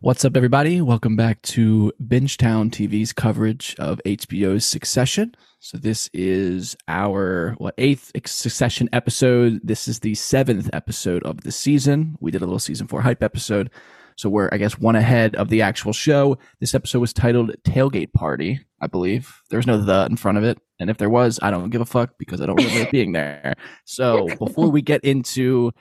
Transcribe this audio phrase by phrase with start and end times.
[0.00, 0.80] What's up, everybody?
[0.80, 5.34] Welcome back to Bingetown TV's coverage of HBO's Succession.
[5.58, 9.60] So this is our what eighth Succession episode.
[9.64, 12.16] This is the seventh episode of the season.
[12.20, 13.70] We did a little season four hype episode,
[14.14, 16.38] so we're I guess one ahead of the actual show.
[16.60, 19.42] This episode was titled "Tailgate Party," I believe.
[19.50, 21.80] There was no "the" in front of it, and if there was, I don't give
[21.80, 23.56] a fuck because I don't remember it being there.
[23.84, 25.72] So before we get into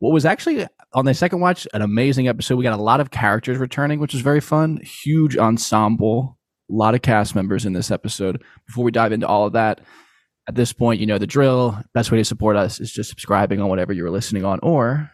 [0.00, 2.56] what was actually on the second watch an amazing episode.
[2.56, 4.78] We got a lot of characters returning, which is very fun.
[4.78, 6.38] Huge ensemble,
[6.70, 8.42] a lot of cast members in this episode.
[8.66, 9.82] Before we dive into all of that,
[10.48, 11.78] at this point, you know the drill.
[11.94, 15.10] Best way to support us is just subscribing on whatever you're listening on or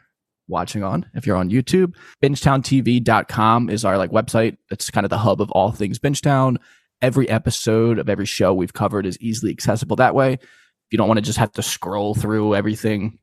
[0.49, 1.05] watching on.
[1.15, 4.57] If you're on YouTube, bingetowntv.com is our like website.
[4.71, 6.57] It's kind of the hub of all things Bingetown.
[7.03, 10.35] Every episode of every show we've covered is easily accessible that way.
[10.35, 13.19] If you don't want to just have to scroll through everything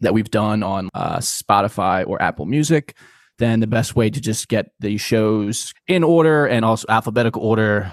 [0.00, 2.96] that we've done on uh, Spotify or Apple Music,
[3.38, 7.92] then the best way to just get the shows in order and also alphabetical order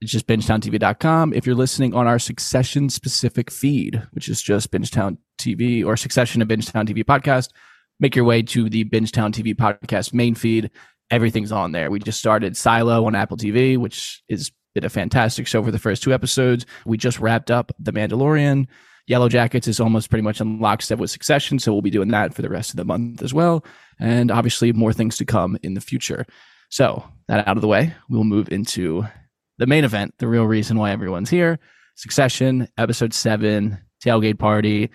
[0.00, 1.32] is just bingetowntv.com.
[1.32, 6.42] If you're listening on our Succession specific feed, which is just Bingetown TV or Succession
[6.42, 7.50] of Bingetown TV podcast,
[7.98, 10.70] make your way to the Bingetown TV podcast main feed.
[11.10, 11.90] Everything's on there.
[11.90, 15.78] We just started Silo on Apple TV, which is been a fantastic show for the
[15.78, 16.66] first two episodes.
[16.84, 18.66] We just wrapped up The Mandalorian.
[19.06, 22.34] Yellow Jackets is almost pretty much in lockstep with Succession, so we'll be doing that
[22.34, 23.64] for the rest of the month as well,
[24.00, 26.26] and obviously more things to come in the future.
[26.70, 29.06] So that out of the way, we'll move into
[29.58, 31.60] the main event, the real reason why everyone's here:
[31.94, 34.90] Succession, episode seven, tailgate party,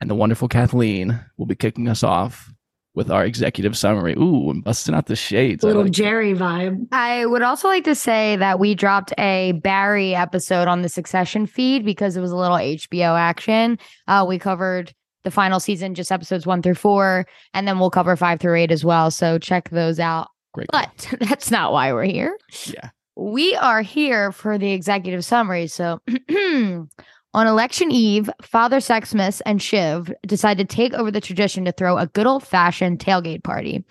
[0.00, 2.52] and the wonderful Kathleen will be kicking us off
[2.96, 4.14] with our executive summary.
[4.14, 5.62] Ooh, I'm busting out the shades.
[5.62, 6.38] Little like Jerry it.
[6.38, 6.88] vibe.
[6.90, 11.46] I would also like to say that we dropped a Barry episode on the Succession
[11.46, 13.78] feed because it was a little HBO action.
[14.08, 14.92] Uh, we covered
[15.24, 18.72] the final season, just episodes one through four, and then we'll cover five through eight
[18.72, 19.10] as well.
[19.10, 20.28] So check those out.
[20.54, 20.68] Great.
[20.72, 22.36] But that's not why we're here.
[22.64, 22.90] Yeah.
[23.14, 25.66] We are here for the executive summary.
[25.66, 26.00] So
[27.36, 31.98] On election eve, Father Sexsmith and Shiv decide to take over the tradition to throw
[31.98, 33.84] a good old fashioned tailgate party.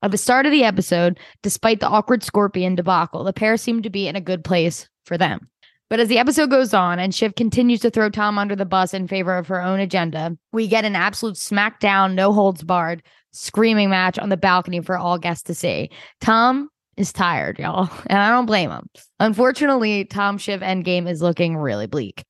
[0.00, 3.90] At the start of the episode, despite the awkward scorpion debacle, the pair seem to
[3.90, 5.50] be in a good place for them.
[5.90, 8.94] But as the episode goes on and Shiv continues to throw Tom under the bus
[8.94, 13.90] in favor of her own agenda, we get an absolute smackdown, no holds barred, screaming
[13.90, 15.90] match on the balcony for all guests to see.
[16.22, 18.88] Tom is tired, y'all, and I don't blame him.
[19.20, 22.24] Unfortunately, Tom Shiv endgame is looking really bleak.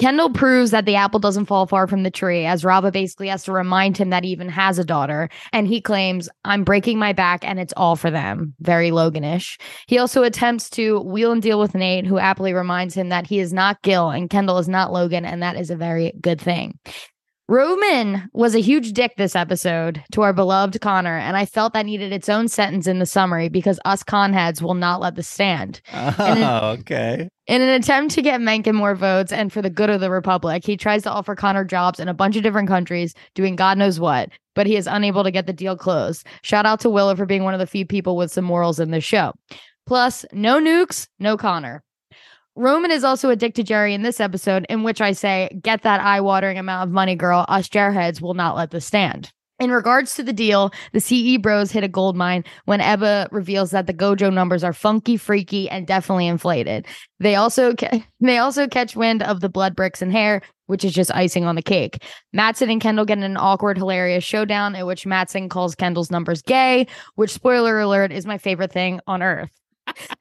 [0.00, 3.44] Kendall proves that the apple doesn't fall far from the tree as Rava basically has
[3.44, 5.28] to remind him that he even has a daughter.
[5.52, 8.54] And he claims, I'm breaking my back and it's all for them.
[8.60, 9.60] Very Loganish.
[9.88, 13.40] He also attempts to wheel and deal with Nate, who aptly reminds him that he
[13.40, 15.26] is not Gil and Kendall is not Logan.
[15.26, 16.78] And that is a very good thing.
[17.50, 21.84] Roman was a huge dick this episode to our beloved Connor, and I felt that
[21.84, 25.80] needed its own sentence in the summary because us conheads will not let this stand.
[25.92, 27.28] Oh, okay.
[27.48, 30.64] In an attempt to get Mencken more votes and for the good of the Republic,
[30.64, 33.98] he tries to offer Connor jobs in a bunch of different countries, doing God knows
[33.98, 36.24] what, but he is unable to get the deal closed.
[36.42, 38.92] Shout out to Willa for being one of the few people with some morals in
[38.92, 39.32] this show.
[39.88, 41.82] Plus, no nukes, no Connor.
[42.56, 45.82] Roman is also a dick to Gerri in this episode, in which I say, get
[45.82, 47.44] that eye watering amount of money, girl.
[47.48, 49.30] Us jarheads will not let this stand.
[49.60, 53.72] In regards to the deal, the CE bros hit a gold mine when Ebba reveals
[53.72, 56.86] that the Gojo numbers are funky, freaky, and definitely inflated.
[57.18, 60.92] They also ca- they also catch wind of the blood bricks and hair, which is
[60.92, 62.02] just icing on the cake.
[62.32, 66.86] Matsson and Kendall get an awkward, hilarious showdown in which Matsson calls Kendall's numbers gay,
[67.16, 69.59] which spoiler alert is my favorite thing on earth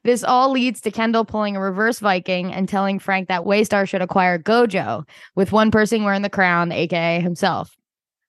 [0.03, 4.01] this all leads to Kendall pulling a reverse Viking and telling Frank that Waystar should
[4.01, 7.75] acquire Gojo, with one person wearing the crown, aka himself.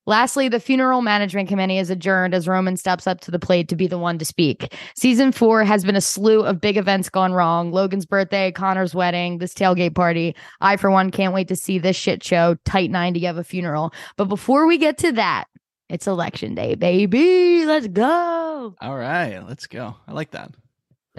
[0.07, 3.77] Lastly, the funeral management committee is adjourned as Roman steps up to the plate to
[3.77, 4.75] be the one to speak.
[4.97, 9.39] Season four has been a slew of big events gone wrong Logan's birthday, Connor's wedding,
[9.39, 10.35] this tailgate party.
[10.61, 13.93] I, for one, can't wait to see this shit show, Tight 90 of a funeral.
[14.17, 15.45] But before we get to that,
[15.89, 17.67] it's election day, baby.
[17.67, 18.75] Let's go.
[18.81, 19.97] All right, let's go.
[20.09, 20.51] I like that.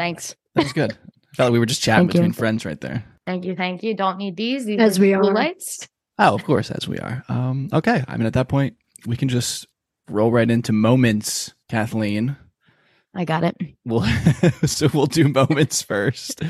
[0.01, 0.35] Thanks.
[0.55, 0.93] That was good.
[0.93, 2.33] I felt like we were just chatting between you.
[2.33, 3.03] friends right there.
[3.27, 3.55] Thank you.
[3.55, 3.93] Thank you.
[3.95, 4.65] Don't need these.
[4.65, 5.23] these as we are.
[5.23, 5.87] Lights.
[6.17, 7.23] Oh, of course, as we are.
[7.29, 8.03] Um, okay.
[8.07, 9.67] I mean, at that point, we can just
[10.09, 12.35] roll right into moments, Kathleen.
[13.13, 13.55] I got it.
[13.85, 14.01] Well,
[14.65, 16.41] so we'll do moments first.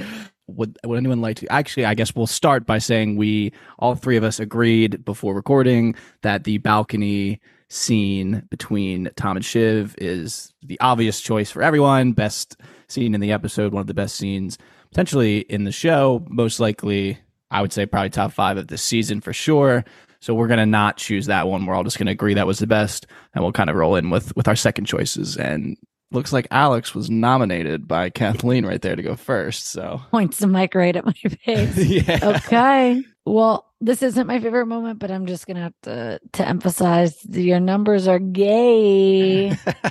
[0.48, 1.52] would would anyone like to?
[1.52, 5.96] Actually, I guess we'll start by saying we all three of us agreed before recording
[6.22, 12.14] that the balcony scene between Tom and Shiv is the obvious choice for everyone.
[12.14, 12.58] Best
[12.92, 14.58] scene in the episode, one of the best scenes
[14.90, 16.26] potentially in the show.
[16.30, 17.18] Most likely,
[17.50, 19.84] I would say probably top five of the season for sure.
[20.20, 21.66] So we're gonna not choose that one.
[21.66, 24.10] We're all just gonna agree that was the best, and we'll kind of roll in
[24.12, 25.36] with with our second choices.
[25.38, 25.78] And
[26.12, 29.68] looks like Alex was nominated by Kathleen right there to go first.
[29.70, 31.14] So Points the mic right at my
[31.46, 31.78] face.
[31.78, 33.02] yeah, Okay.
[33.26, 37.60] Well, this isn't my favorite moment, but I'm just gonna have to to emphasize your
[37.60, 39.50] numbers are gay.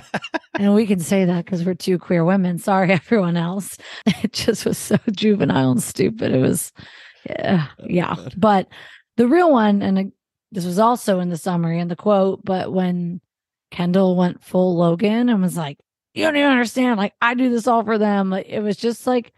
[0.57, 2.57] and we can say that because we're two queer women.
[2.57, 3.77] Sorry, everyone else.
[4.05, 6.33] It just was so juvenile and stupid.
[6.33, 6.71] It was,
[7.29, 8.15] yeah, yeah.
[8.37, 8.69] But
[9.17, 10.03] the real one, and uh,
[10.53, 13.19] this was also in the summary and the quote, but when
[13.71, 15.77] Kendall went full Logan and was like,
[16.13, 16.97] "You don't even understand.
[16.97, 19.33] Like I do this all for them." Like it was just like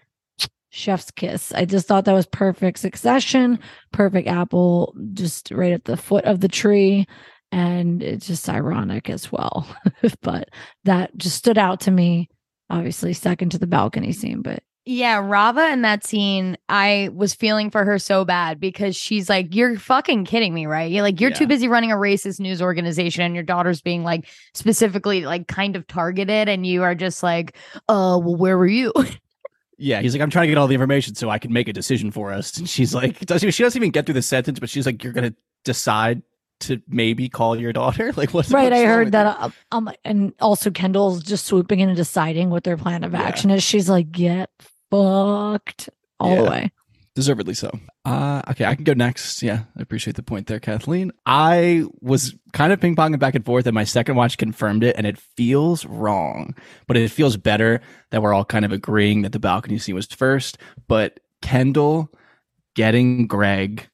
[0.74, 1.54] chef's kiss.
[1.54, 3.60] I just thought that was perfect succession,
[3.92, 7.06] perfect apple, just right at the foot of the tree.
[7.52, 9.68] And it's just ironic as well.
[10.22, 10.50] but
[10.86, 12.30] that just stood out to me.
[12.72, 17.70] Obviously, second to the balcony scene, but Yeah, Rava in that scene, I was feeling
[17.70, 20.92] for her so bad because she's like, You're fucking kidding me, right?
[20.92, 24.26] You're like, you're too busy running a racist news organization and your daughter's being like
[24.56, 27.56] specifically like kind of targeted, and you are just like,
[27.88, 28.92] Oh, well, where were you?
[29.84, 30.02] yeah.
[30.02, 32.10] He's like, I'm trying to get all the information so I can make a decision
[32.12, 32.58] for us.
[32.58, 35.14] And she's like, does she doesn't even get through the sentence, but she's like, you're
[35.14, 35.34] gonna
[35.66, 36.22] decide
[36.62, 38.14] to maybe call your daughter.
[38.18, 38.72] Like, what's right.
[38.72, 39.38] what's I heard that.
[39.40, 43.22] Uh, um, and also Kendall's just swooping in and deciding what their plan of Yeah.
[43.22, 43.62] action is.
[43.64, 44.50] She's like, get
[44.90, 45.90] fucked
[46.20, 46.72] all the way.
[47.16, 47.70] Deservedly so.
[48.06, 49.44] Uh, okay, I can go next.
[49.44, 51.12] Yeah, I appreciate the point there, Kathleen.
[51.28, 54.96] I was kind of ping ponging back and forth, and my second watch confirmed it,
[54.98, 56.56] and it feels wrong,
[56.88, 60.08] but it feels better that we're all kind of agreeing that the balcony scene was
[60.08, 60.58] first.
[60.88, 62.10] But Kendall
[62.76, 63.88] getting Greg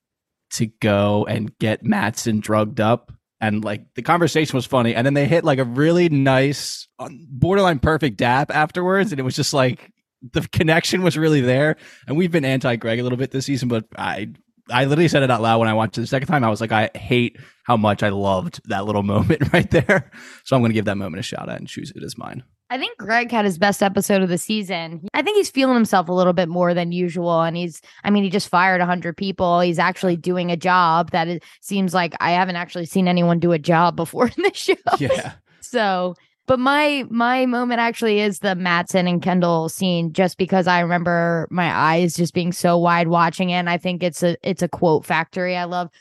[0.51, 3.11] to go and get Matsson drugged up.
[3.41, 7.25] And like the conversation was funny, and then they hit like a really nice, um,
[7.29, 11.75] borderline perfect dap afterwards, and it was just like the connection was really there.
[12.07, 14.29] And we've been anti Greg a little bit this season, but I
[14.71, 16.43] I literally said it out loud when I watched it the second time.
[16.43, 20.11] I was like, I hate how much I loved that little moment right there.
[20.43, 22.43] So I'm going to give that moment a shout out and choose it as mine.
[22.71, 25.07] I think Greg had his best episode of the season.
[25.15, 27.41] I think he's feeling himself a little bit more than usual.
[27.41, 29.59] And he's, I mean, he just fired 100 people.
[29.59, 33.53] He's actually doing a job that it seems like I haven't actually seen anyone do
[33.53, 34.75] a job before in this show.
[34.99, 35.33] Yeah.
[35.61, 36.15] So,
[36.49, 41.47] but my my moment actually is the Matsson and Kendall scene, just because I remember
[41.51, 43.57] my eyes just being so wide watching it.
[43.57, 45.55] And I think it's a it's a quote factory.
[45.55, 45.91] I love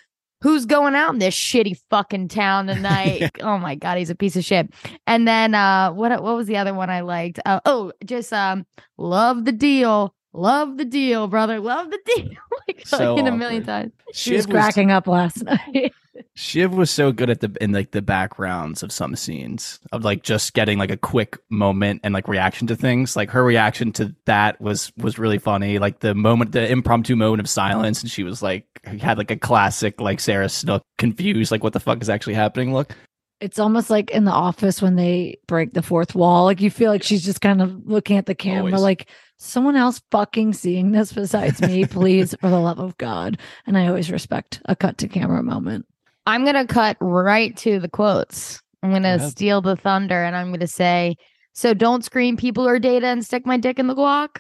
[0.40, 3.30] who's going out in this shitty fucking town tonight.
[3.42, 4.72] oh my god, he's a piece of shit.
[5.06, 7.38] And then uh, what what was the other one I liked?
[7.44, 8.64] Uh, oh, just um,
[8.96, 10.14] love the deal.
[10.38, 11.58] Love the deal, brother.
[11.58, 12.30] Love the deal.
[12.68, 13.92] like So a million times.
[14.12, 15.92] She was cracking up last night.
[16.34, 20.22] Shiv was so good at the in like the backgrounds of some scenes of like
[20.22, 23.16] just getting like a quick moment and like reaction to things.
[23.16, 25.78] Like her reaction to that was was really funny.
[25.80, 29.36] Like the moment, the impromptu moment of silence, and she was like had like a
[29.36, 32.72] classic like Sarah Snook confused, like what the fuck is actually happening?
[32.72, 32.94] Look,
[33.40, 36.44] it's almost like in the office when they break the fourth wall.
[36.44, 38.82] Like you feel like she's just kind of looking at the camera, Always.
[38.82, 43.38] like someone else fucking seeing this besides me, please, for the love of God.
[43.66, 45.86] And I always respect a cut to camera moment.
[46.26, 48.60] I'm gonna cut right to the quotes.
[48.82, 49.30] I'm gonna ahead.
[49.30, 51.16] steal the thunder and I'm gonna say,
[51.58, 54.36] so don't scream people or data and stick my dick in the guac.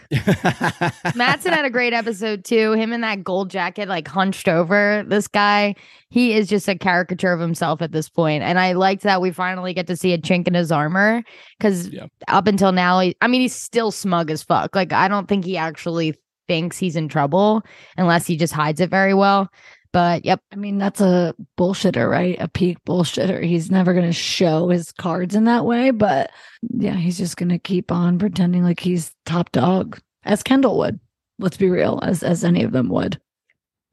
[1.16, 2.72] Matsson had a great episode too.
[2.74, 5.04] Him in that gold jacket, like hunched over.
[5.04, 5.74] This guy,
[6.10, 8.44] he is just a caricature of himself at this point.
[8.44, 11.24] And I liked that we finally get to see a chink in his armor
[11.58, 12.06] because Yeah.
[12.28, 14.76] up until now, he, I mean, he's still smug as fuck.
[14.76, 16.14] Like, I don't think he actually
[16.46, 17.62] thinks he's in trouble
[17.96, 19.50] unless he just hides it very well.
[19.92, 22.36] But yep, I mean, that's a bullshitter, right?
[22.40, 23.42] A peak bullshitter.
[23.42, 26.30] He's never going to show his cards in that way, but
[26.62, 31.00] yeah, he's just going to keep on pretending like he's top dog, as Kendall would.
[31.38, 33.20] Let's be real, as as any of them would.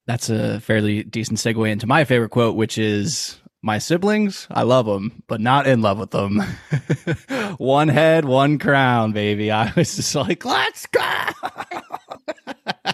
[0.07, 4.85] That's a fairly decent segue into my favorite quote, which is my siblings, I love
[4.85, 6.39] them, but not in love with them.
[7.57, 9.51] one head, one crown, baby.
[9.51, 11.01] I was just like, let's go.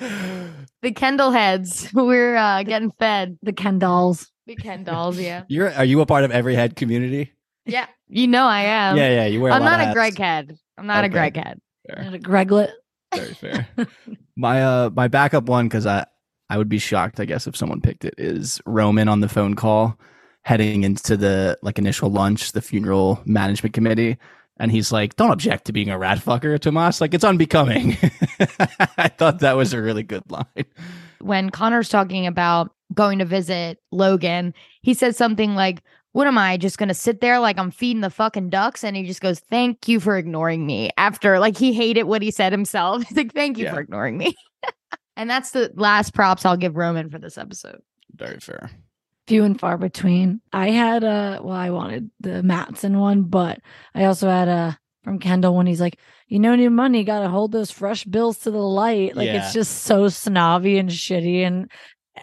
[0.00, 3.38] the Kendall heads, we're uh, getting fed.
[3.42, 4.26] The Kendalls.
[4.46, 5.44] The Ken dolls, yeah.
[5.48, 7.32] You're are you a part of every head community?
[7.66, 7.86] Yeah.
[8.12, 8.96] You know I am.
[8.96, 9.26] yeah, yeah.
[9.26, 9.52] You wear.
[9.52, 9.92] I'm a not a.
[9.92, 10.58] Greg head.
[10.76, 11.06] I'm not Okay.
[11.06, 11.60] a Greg head.
[11.88, 12.72] And a Greglet.
[13.14, 13.68] Very fair.
[14.36, 16.04] my uh my backup one because I
[16.48, 19.54] I would be shocked I guess if someone picked it is Roman on the phone
[19.54, 19.96] call
[20.42, 24.16] heading into the like initial lunch the funeral management committee
[24.60, 27.96] and he's like don't object to being a rat fucker Tomas like it's unbecoming
[28.96, 30.66] I thought that was a really good line.
[31.20, 34.52] when Connor's talking about going to visit Logan,
[34.82, 38.10] he says something like, What am I just gonna sit there like I'm feeding the
[38.10, 38.82] fucking ducks?
[38.84, 40.90] And he just goes, Thank you for ignoring me.
[40.96, 43.02] After like he hated what he said himself.
[43.08, 43.74] He's like, Thank you Yeah.
[43.74, 44.34] for ignoring me.
[45.16, 47.80] and that's the last props I'll give Roman for this episode.
[48.16, 48.70] Very fair.
[49.30, 50.40] Few and far between.
[50.52, 53.60] I had a well, I wanted the Matsson one, but
[53.94, 57.28] I also had a from Kendall when he's like, you know, new money, got to
[57.28, 59.14] hold those fresh bills to the light.
[59.14, 59.44] Like Yeah.
[59.44, 61.46] it's just so snobby and shitty.
[61.46, 61.70] And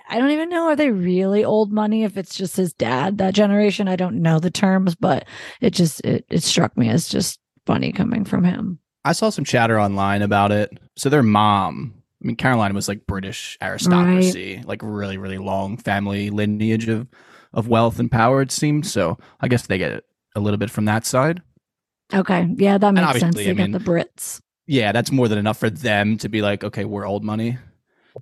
[0.10, 3.34] I don't even know are they really old money if it's just his dad that
[3.34, 3.88] generation.
[3.88, 5.26] I don't know the terms, but
[5.62, 8.80] it just it it struck me as just funny coming from him.
[9.06, 10.78] I saw some chatter online about it.
[10.98, 16.30] So their mom, I mean, Caroline was like British aristocracy, like really, really long family
[16.30, 17.08] lineage of
[17.54, 18.42] of wealth and power.
[18.42, 19.18] It seemed so.
[19.40, 20.06] I guess they get it
[20.36, 21.42] a little bit from that side.
[22.14, 23.36] Okay, yeah, that makes sense.
[23.36, 24.42] They I mean, the Brits.
[24.66, 27.58] Yeah, that's more than enough for them to be like, okay, we're old money.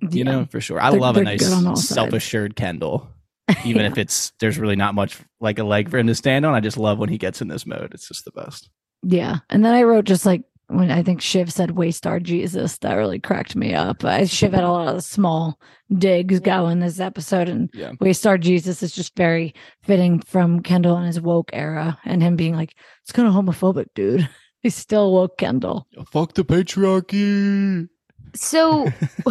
[0.02, 0.24] You Yeah.
[0.24, 0.80] know, for sure.
[0.80, 1.88] I They're- love a they're nice good on all sides.
[1.88, 3.08] self assured Kendall.
[3.64, 3.88] Even Yeah.
[3.88, 6.52] if it's there's really not much like a leg for him to stand on.
[6.54, 7.92] I just love when he gets in this mode.
[7.94, 8.68] It's just the best.
[9.02, 9.38] Yeah.
[9.48, 13.18] And then I wrote just like when I think Shiv said Waystar Jesus, that really
[13.20, 14.04] cracked me up.
[14.04, 15.58] I Shiv had a lot of small
[15.96, 17.92] digs go in this episode and Yeah.
[18.00, 22.56] Waystar Jesus is just very fitting from Kendall and his woke era and him being
[22.56, 24.28] like, it's kind of homophobic, dude.
[24.62, 25.86] He's still woke Kendall.
[26.10, 27.88] Fuck the patriarchy.
[28.34, 28.88] So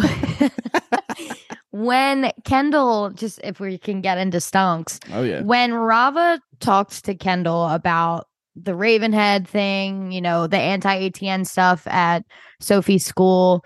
[1.70, 5.42] when Kendall, just if we can get into stonks, Oh yeah.
[5.42, 11.86] when Rava talked to Kendall about the Ravenhead thing, you know, the anti ATN stuff
[11.86, 12.24] at
[12.60, 13.64] Sophie's school,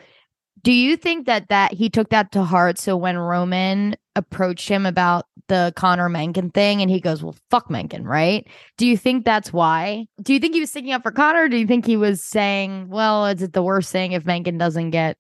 [0.63, 2.79] do you think that that he took that to heart?
[2.79, 7.71] So when Roman approached him about the Connor Mencken thing, and he goes, "Well, fuck
[7.71, 8.47] Mencken," right?
[8.77, 10.07] Do you think that's why?
[10.23, 11.45] Do you think he was sticking up for Connor?
[11.45, 14.59] Or do you think he was saying, "Well, is it the worst thing if Mencken
[14.59, 15.17] doesn't get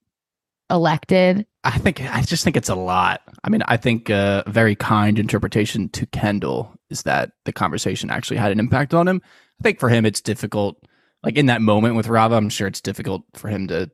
[0.68, 3.22] elected?" I think I just think it's a lot.
[3.44, 8.38] I mean, I think a very kind interpretation to Kendall is that the conversation actually
[8.38, 9.20] had an impact on him.
[9.60, 10.82] I think for him it's difficult.
[11.22, 13.90] Like in that moment with Rava, I'm sure it's difficult for him to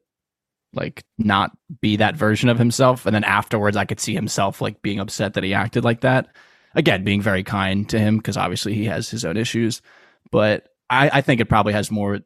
[0.72, 3.06] like not be that version of himself.
[3.06, 6.28] And then afterwards, I could see himself like being upset that he acted like that.
[6.74, 9.82] Again, being very kind to him because obviously he has his own issues.
[10.30, 12.20] But I, I think it probably has more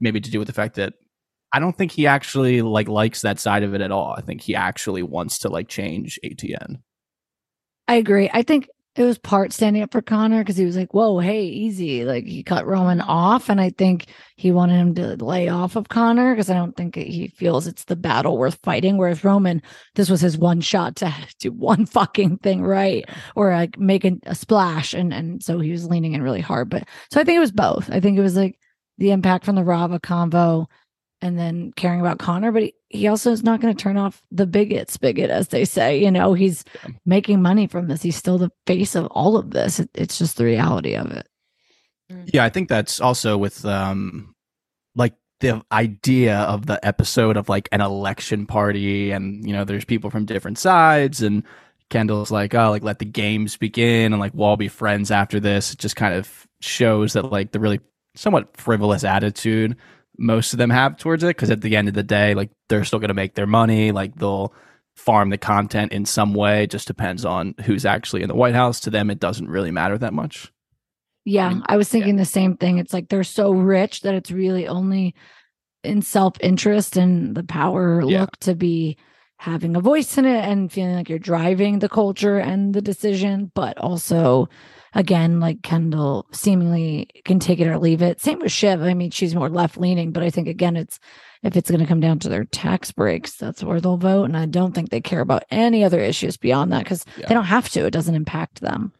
[0.00, 0.94] maybe to do with the fact that
[1.52, 4.14] I don't think he actually like likes that side of it at all.
[4.16, 6.80] I think he actually wants to like change ATN.
[7.88, 8.30] I agree.
[8.32, 11.44] I think it was part standing up for Connor because he was like, whoa, hey,
[11.44, 12.06] easy.
[12.06, 13.50] Like he cut Roman off.
[13.50, 16.94] And I think he wanted him to lay off of Connor because I don't think
[16.96, 18.96] he feels it's the battle worth fighting.
[18.96, 19.60] Whereas Roman,
[19.96, 24.12] this was his one shot to do one fucking thing right or like make a,
[24.24, 24.94] a splash.
[24.94, 26.70] And, and so he was leaning in really hard.
[26.70, 27.90] But so I think it was both.
[27.90, 28.58] I think it was like
[28.96, 30.68] the impact from the Rava convo
[31.22, 34.22] and then caring about Connor, but he, he also is not going to turn off
[34.30, 36.02] the bigot spigot, as they say.
[36.02, 36.64] You know, he's
[37.04, 38.02] making money from this.
[38.02, 39.80] He's still the face of all of this.
[39.80, 41.26] It, it's just the reality of it.
[42.32, 44.34] Yeah, I think that's also with um
[44.94, 49.84] like the idea of the episode of like an election party and you know there's
[49.84, 51.42] people from different sides and
[51.90, 55.40] Kendall's like, oh, like let the games begin and like we'll all be friends after
[55.40, 55.72] this.
[55.72, 57.80] It just kind of shows that like the really
[58.14, 59.76] somewhat frivolous attitude
[60.18, 62.84] most of them have towards it because at the end of the day, like they're
[62.84, 64.52] still gonna make their money, like they'll
[64.96, 66.64] farm the content in some way.
[66.64, 68.80] It just depends on who's actually in the White House.
[68.80, 70.52] To them it doesn't really matter that much.
[71.24, 72.78] Yeah, mean, I was thinking the same thing.
[72.78, 75.14] It's like they're so rich that it's really only
[75.82, 78.20] in self interest and the power Yeah.
[78.22, 78.96] look to be
[79.38, 83.50] having a voice in it and feeling like you're driving the culture and the decision,
[83.54, 84.48] but also
[84.94, 88.20] again, like Kendall seemingly can take it or leave it.
[88.20, 88.82] Same with Shiv.
[88.82, 90.98] I mean, she's more left leaning, but I think again, it's
[91.42, 94.24] if it's going to come down to their tax breaks, that's where they'll vote.
[94.24, 97.26] And I don't think they care about any other issues beyond that because Yeah.
[97.28, 97.84] they don't have to.
[97.84, 98.92] It doesn't impact them.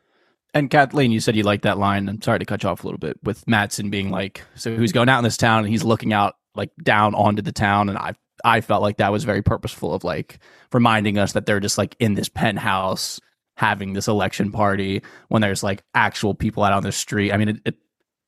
[0.52, 2.08] And Kathleen, you said you liked that line.
[2.08, 4.92] I'm sorry to cut you off a little bit with Matsson being like, so he's
[4.92, 7.98] going out in this town and he's looking out like down onto the town, and
[7.98, 8.14] I
[8.46, 10.38] I felt like that was very purposeful of like
[10.72, 13.20] reminding us that they're just like in this penthouse
[13.56, 17.32] having this election party when there's like actual people out on the street.
[17.32, 17.74] I mean, it, it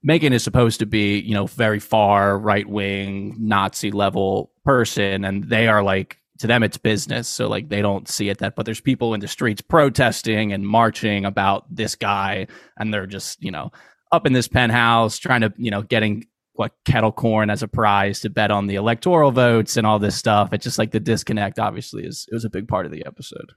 [0.02, 5.44] Mencken is supposed to be you know very far right wing Nazi level person, and
[5.44, 8.64] they are like to them it's business so like they don't see it that but
[8.64, 12.46] there's people in the streets protesting and marching about this guy
[12.78, 13.72] and they're just you know
[14.12, 16.25] up in this penthouse trying to you know getting
[16.59, 20.17] what kettle corn as a prize to bet on the electoral votes and all this
[20.17, 23.07] stuff it's just like the disconnect obviously is it was a big part of the
[23.07, 23.53] episode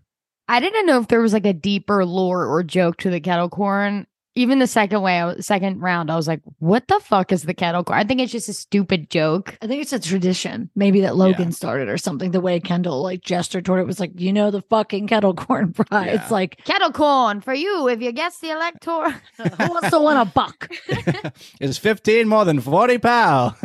[0.47, 3.47] I didn't know if there was like a deeper lore or joke to the kettle
[3.47, 4.05] corn.
[4.35, 7.53] Even the second way, was- second round, I was like, "What the fuck is the
[7.53, 9.57] kettle corn?" I think it's just a stupid joke.
[9.61, 12.31] I think it's a tradition, maybe that Logan started or something.
[12.31, 15.73] The way Kendall like gestured toward it was like, you know, the fucking kettle corn
[15.89, 16.05] fry.
[16.05, 16.21] Yeah.
[16.21, 19.09] It's like, Kettle corn for you if you guess the elector.
[19.37, 20.71] who wants to win a buck?
[21.59, 23.55] Is 15 more than 40 pow?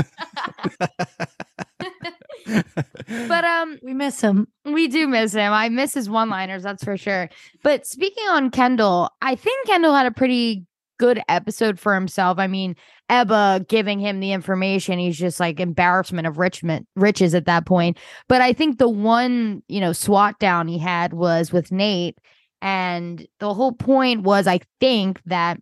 [3.28, 4.48] but um, We miss him.
[4.64, 5.52] We do miss him.
[5.52, 7.28] I miss his one liners, that's for sure.
[7.62, 10.66] But speaking on Kendall, I think Kendall had a pretty
[10.98, 12.38] good episode for himself.
[12.38, 12.76] I mean,
[13.08, 17.98] Ebba giving him the information, he's just like embarrassment of richment, riches at that point.
[18.28, 22.18] But I think the one, you know, SWAT down he had was with Nate.
[22.62, 25.60] And the whole point was, I think, that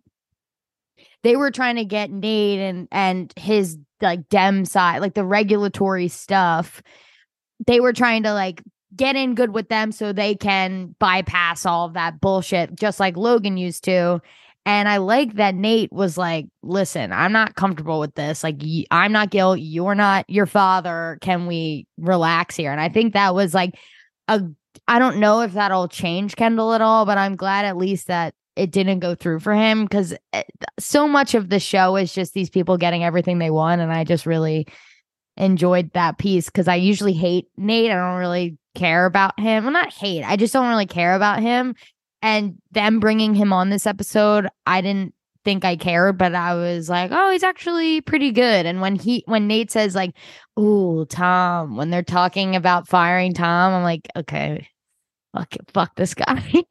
[1.23, 6.07] they were trying to get Nate and and his like dem side, like the regulatory
[6.07, 6.81] stuff.
[7.65, 8.61] They were trying to like
[8.95, 13.17] get in good with them so they can bypass all of that bullshit, just like
[13.17, 14.21] Logan used to.
[14.67, 18.43] And I like that Nate was like, listen, I'm not comfortable with this.
[18.43, 19.55] Like, I'm not Gil.
[19.55, 21.19] You're not your father.
[21.21, 22.71] Can we relax here?
[22.71, 23.77] And I think that was like
[24.27, 24.41] a,
[24.87, 28.33] I don't know if that'll change Kendall at all, but I'm glad at least that
[28.55, 30.43] it didn't go through for him because eh,
[30.79, 33.81] so much of the show is just these people getting everything they want.
[33.81, 34.67] And I just really
[35.37, 37.91] enjoyed that piece because I usually hate Nate.
[37.91, 39.63] I don't really care about him.
[39.63, 40.23] Well, not hate.
[40.23, 41.75] I just don't really care about him.
[42.21, 46.89] And them bringing him on this episode, I didn't think I cared, but I was
[46.89, 48.65] like, oh, he's actually pretty good.
[48.65, 50.15] And when he, when Nate says like,
[50.57, 54.67] oh, Tom," when they're talking about firing Tom, I'm like, okay,
[55.33, 56.43] fuck, fuck this guy.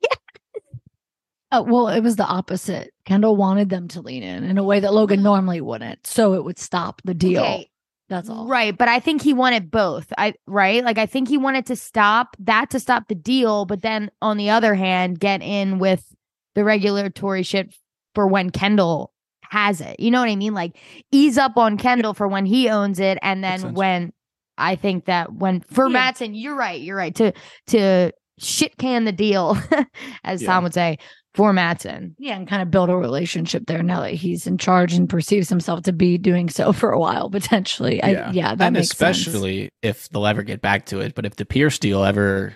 [1.58, 2.92] Uh, well, it was the opposite.
[3.04, 6.06] Kendall wanted them to lean in in a way that Logan normally wouldn't.
[6.06, 7.42] So it would stop the deal.
[7.42, 7.70] Okay,
[8.08, 8.46] That's all.
[8.46, 10.12] Right, but I think he wanted both.
[10.18, 10.84] I right?
[10.84, 14.36] Like I think he wanted to stop that to stop the deal, but then on
[14.36, 16.14] the other hand, get in with
[16.54, 17.74] the regulatory shit
[18.14, 19.12] for when Kendall
[19.50, 20.00] has it.
[20.00, 20.54] You know what I mean?
[20.54, 20.76] Like
[21.12, 24.12] ease up on Kendall for when he owns it and then when
[24.58, 25.92] I think that when for Yeah.
[25.92, 27.14] Matsson, you're right, you're right.
[27.16, 27.32] To
[27.68, 29.56] to shit can the deal,
[30.24, 30.48] as Yeah.
[30.48, 30.98] Tom would say,
[31.34, 32.14] for Matsson.
[32.18, 35.48] Yeah, and kind of build a relationship there now that he's in charge and perceives
[35.48, 37.96] himself to be doing so for a while potentially.
[37.96, 38.28] Yeah.
[38.28, 39.18] I, yeah, that and makes sense.
[39.18, 41.14] especially if they'll ever get back to it.
[41.14, 42.54] But if the Pierce deal ever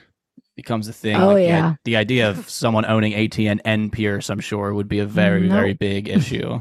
[0.56, 1.74] becomes a thing, Oh, like, the- yeah.
[1.84, 5.54] the, idea of someone owning ATN and Pierce, I'm sure, would be a very, No.
[5.54, 6.60] very big issue.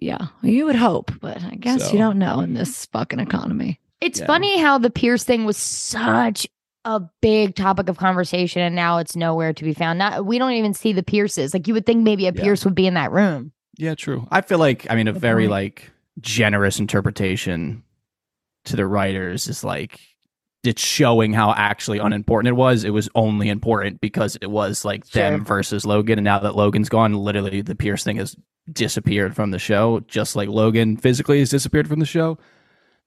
[0.00, 3.80] Yeah, you would hope, but I guess So- you don't know in this fucking economy.
[4.00, 4.26] It's Yeah.
[4.26, 6.46] funny how the Pierce thing was such
[6.86, 9.98] a big topic of conversation and now it's nowhere to be found.
[9.98, 11.52] Not we don't even see the Pierces.
[11.52, 12.42] Like you would think maybe a Yeah.
[12.42, 13.52] Pierce would be in that room.
[13.76, 14.26] Yeah, true.
[14.30, 15.50] I feel like, I mean, a Good very point.
[15.50, 17.82] like generous interpretation
[18.64, 20.00] to the writers is like
[20.64, 22.84] it's showing how actually unimportant it was.
[22.84, 26.18] It was only important because it was like them versus Logan.
[26.18, 28.34] And now that Logan's gone, literally the Pierce thing has
[28.72, 32.38] disappeared from the show, just like Logan physically has disappeared from the show.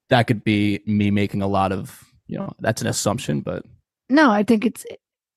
[0.10, 3.66] That could be me making a lot of, you know, that's an assumption, but
[4.10, 4.86] No, I think it's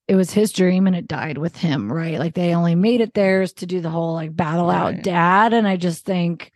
[0.08, 2.18] it was his dream and it died with him, right?
[2.18, 5.54] Like they only made it theirs to do the whole like battle out dad.
[5.54, 6.52] And I just think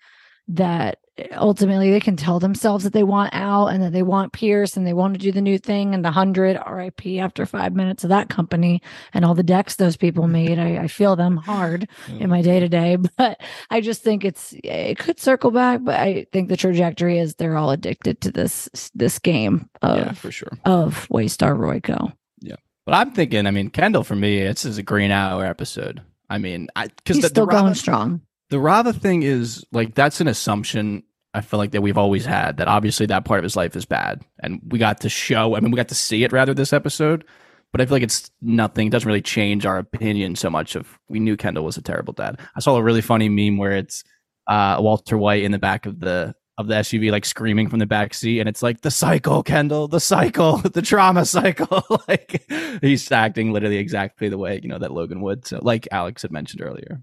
[0.48, 0.98] that
[1.32, 4.86] ultimately they can tell themselves that they want out and that they want Pierce and
[4.86, 8.10] they want to do the new thing and the hundred RIP after five minutes of
[8.10, 8.82] that company
[9.14, 10.58] and all the decks those people made.
[10.58, 14.54] I, I feel them hard in my day to day, but I just think it's
[14.62, 15.80] it could circle back.
[15.82, 20.12] But I think the trajectory is they're all addicted to this this game of yeah,
[20.12, 20.52] for sure.
[20.64, 22.12] of Waystar Royco.
[22.40, 26.02] Yeah, but I'm thinking, I mean, Kendall for me, this is a green hour episode.
[26.28, 28.20] I mean, I because still the going strong.
[28.50, 31.02] the Rava thing is like that's an assumption
[31.36, 33.84] I feel like that we've always had that obviously that part of his life is
[33.84, 36.72] bad and we got to show I mean we got to see it rather this
[36.72, 37.26] episode
[37.72, 40.98] but I feel like it's nothing it doesn't really change our opinion so much of
[41.10, 42.40] we knew Kendall was a terrible dad.
[42.56, 44.02] I saw a really funny meme where it's
[44.46, 47.86] uh Walter White in the back of the of the SUV like screaming from the
[47.86, 51.84] back seat and it's like the cycle Kendall the cycle the trauma cycle.
[52.08, 52.46] Like
[52.80, 55.46] he's acting literally exactly the way you know that Logan would.
[55.46, 57.02] So like Alex had mentioned earlier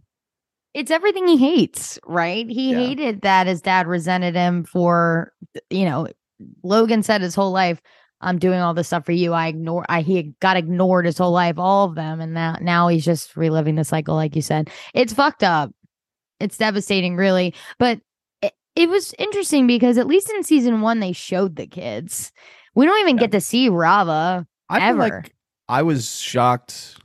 [0.74, 2.50] It's everything he hates, right?
[2.50, 2.78] He Yeah.
[2.78, 5.32] hated that his dad resented him for
[5.70, 6.08] you know,
[6.64, 7.80] Logan said his whole life,
[8.22, 9.34] I'm doing all this stuff for you.
[9.34, 12.22] I ignore I he got ignored his whole life, all of them.
[12.22, 14.70] And now now he's just reliving the cycle, like you said.
[14.94, 15.72] It's fucked up.
[16.40, 17.54] It's devastating, really.
[17.78, 18.00] But
[18.42, 22.32] it, it was interesting because at least in season one, they showed the kids.
[22.76, 23.22] We don't even Yeah.
[23.22, 24.48] get to see Rava.
[24.70, 24.98] I ever.
[25.00, 25.34] like
[25.70, 26.96] I was shocked,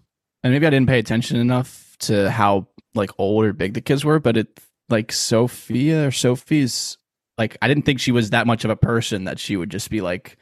[0.42, 4.04] and maybe I didn't pay attention enough to how like old or big the kids
[4.04, 4.18] were.
[4.20, 6.98] But it like Sophia or Sophie's
[7.38, 9.90] like I didn't think she was that much of a person that she would just
[9.90, 10.36] be like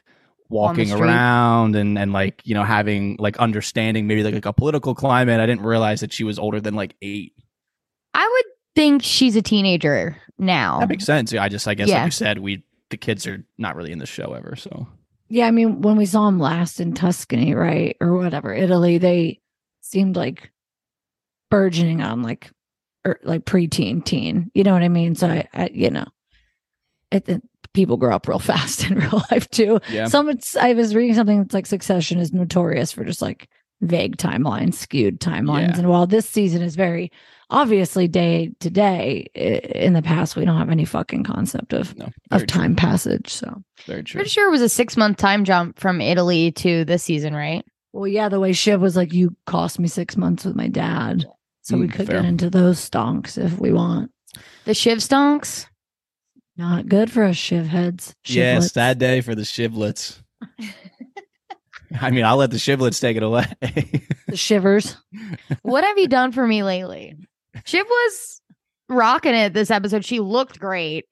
[0.49, 4.95] walking around and and like you know having like understanding maybe like, like a political
[4.95, 5.41] climate.
[5.41, 7.33] I didn't realize that she was older than like eight.
[8.15, 10.81] I would think she's a teenager now.
[10.81, 11.33] That makes sense.
[11.33, 11.99] Yeah, I just I guess Yeah.
[11.99, 14.55] like you said, we the kids are not really in the show ever.
[14.57, 14.87] So
[15.29, 19.41] Yeah, I mean, when we saw him last in Tuscany, right, or whatever, Italy, they
[19.81, 20.51] seemed like
[21.57, 22.51] burgeoning on like,
[23.05, 24.51] or like preteen, teen.
[24.55, 25.15] You know what I mean?
[25.15, 26.07] So I, I you know,
[27.13, 29.81] I think people grow up real fast in real life too.
[29.91, 33.49] yeah, Some, it's, I was reading something that's like Succession is notorious for just like
[33.81, 35.79] vague timelines, skewed timelines, Yeah.
[35.79, 37.11] and while this season is very
[37.49, 42.09] obviously day to day, in the past we don't have any fucking concept of no,
[42.33, 42.89] of time true.
[42.89, 43.29] passage.
[43.31, 43.63] So.
[43.87, 44.19] Very true.
[44.19, 47.65] Pretty sure it was a six month time jump from Italy to this season, right?
[47.93, 51.25] Well, yeah, the way Shiv was like, you cost me six months with my dad.
[51.67, 52.17] So we Mm, could fair.
[52.23, 54.13] get into those stonks if we want.
[54.67, 55.67] The Shiv stonks.
[56.57, 58.15] Not good for us Shiv heads.
[58.25, 58.71] Yeah, Shivlets.
[58.73, 60.23] sad day for the shivlets.
[62.01, 63.47] I mean, I'll let the shivlets take it away.
[64.29, 64.97] The shivers.
[65.63, 67.15] what have you done for me lately?
[67.65, 68.41] Shiv was
[68.89, 70.05] rocking it this episode.
[70.05, 71.05] She looked great.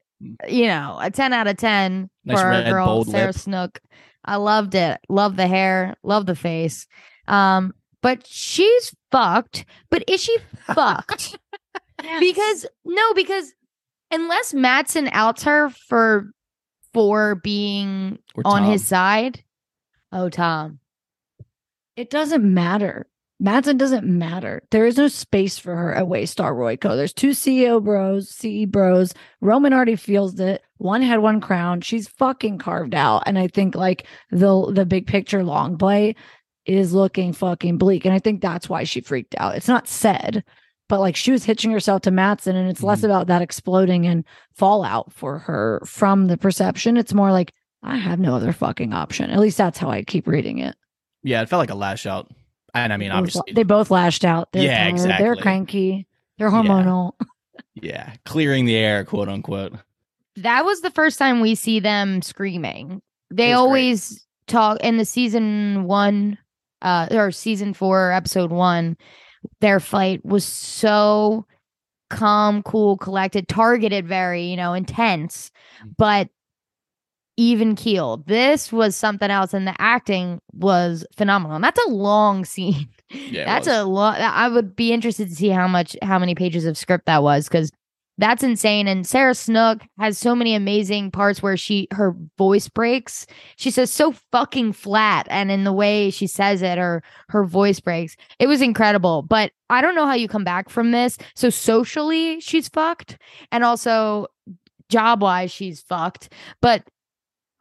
[0.48, 3.34] You know, a 10 out of 10 Nice for our girl, Sarah lip.
[3.36, 3.80] Snook.
[4.24, 4.98] I loved it.
[5.08, 5.94] Love the hair.
[6.02, 6.86] Love the face.
[7.28, 7.72] Um,
[8.04, 9.64] but she's fucked.
[9.88, 10.36] But is she
[10.74, 11.38] fucked?
[12.20, 13.54] because no, because
[14.10, 16.30] unless Matsson outs her for
[16.92, 19.42] for being on his side.
[20.12, 20.80] Oh, Tom.
[21.96, 23.06] it doesn't matter.
[23.40, 24.62] Matsson doesn't matter.
[24.70, 26.94] There is no space for her at Waystar Royco.
[26.94, 29.14] There's two CEO bros, CE bros.
[29.40, 30.62] Roman already feels it.
[30.76, 31.80] One had one crown.
[31.80, 33.24] She's fucking carved out.
[33.26, 36.14] And I think like the the big picture long play
[36.66, 38.04] is looking fucking bleak.
[38.04, 39.54] And I think that's why she freaked out.
[39.56, 40.44] It's not said,
[40.88, 43.04] but like she was hitching herself to Matsson, and it's less Mhm.
[43.04, 44.24] about that exploding and
[44.54, 46.96] fallout for her from the perception.
[46.96, 49.30] It's more like I have no other fucking option.
[49.30, 50.74] At least that's how I keep reading it.
[51.22, 52.30] Yeah, it felt like a lash out.
[52.74, 54.50] And I mean, obviously, they both lashed out.
[54.52, 56.06] They're Yeah, tired, They're cranky.
[56.38, 57.12] They're hormonal.
[57.74, 59.74] yeah, clearing the air, quote unquote.
[60.36, 63.00] That was the first time we see them screaming.
[63.30, 63.60] They It was great.
[63.60, 66.36] always talk in the season one,
[66.84, 68.96] uh, or season four, episode one.
[69.60, 71.46] Their fight was so
[72.10, 75.50] calm, cool, collected, targeted, very you know intense,
[75.84, 75.94] Mm.
[75.98, 76.28] but
[77.36, 78.26] even keeled.
[78.28, 81.56] This was something else, and the acting was phenomenal.
[81.56, 82.88] And that's a long scene.
[83.10, 84.20] Yeah, That's a lot.
[84.20, 87.48] I would be interested to see how much, how many pages of script that was
[87.48, 87.70] because
[88.18, 88.86] that's insane.
[88.86, 93.26] And Sarah Snook has so many amazing parts where she her voice breaks.
[93.56, 97.80] She says so fucking flat, and in the way she says it, or her voice
[97.80, 98.16] breaks.
[98.38, 99.22] It was incredible.
[99.22, 101.18] But I don't know how you come back from this.
[101.34, 103.18] So socially, she's fucked,
[103.50, 104.28] and also
[104.88, 106.32] job wise, she's fucked.
[106.60, 106.84] But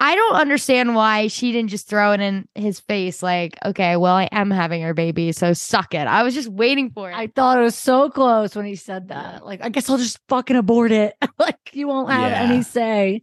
[0.03, 4.13] I don't understand why she didn't just throw it in his face, like, okay, well,
[4.15, 6.07] I am having her baby, so suck it.
[6.07, 7.15] I was just waiting for it.
[7.15, 9.45] I thought it was so close when he said that.
[9.45, 11.15] Like, I guess I'll just fucking abort it.
[11.39, 12.41] like, you won't have Yeah.
[12.41, 13.21] any say.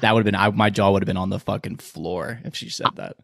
[0.00, 0.34] That would have been.
[0.34, 3.14] I, my jaw would have been on the fucking floor if she said that.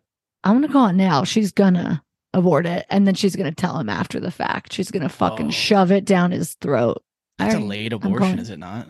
[0.45, 1.25] I'm gonna call it now.
[1.25, 4.73] She's gonna abort it, and then she's gonna tell him after the fact.
[4.73, 5.51] She's gonna fucking Oh.
[5.51, 7.03] shove it down his throat.
[7.39, 8.87] That's a I- late abortion, calling- is it not?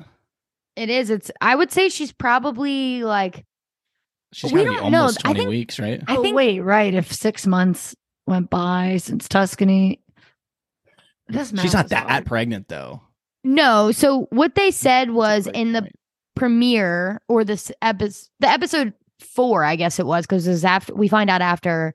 [0.77, 1.09] it is.
[1.09, 1.31] It's.
[1.41, 3.47] I would say she's probably like.
[4.33, 4.99] She's We got to don't know.
[5.01, 6.03] almost I twenty think- weeks, right?
[6.07, 6.93] I oh, think- wait, right.
[6.93, 7.95] If six months
[8.27, 10.01] went by since Tuscany,
[11.29, 12.27] this She's not that hard.
[12.27, 13.03] pregnant though.
[13.45, 13.93] No.
[13.93, 15.93] So what they said was great in the point.
[16.35, 21.09] premiere or this episode, the episode four, I guess it was, because it after we
[21.09, 21.95] find out after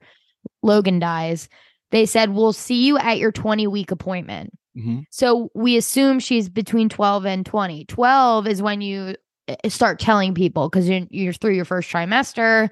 [0.62, 1.48] Logan dies.
[1.90, 4.52] They said we'll see you at your 20 week appointment.
[4.76, 5.04] Mhm.
[5.10, 7.84] So we assume she's between 12 and 20.
[7.84, 9.14] 12 is when you
[9.68, 12.70] start telling people because you're, you're through your first trimester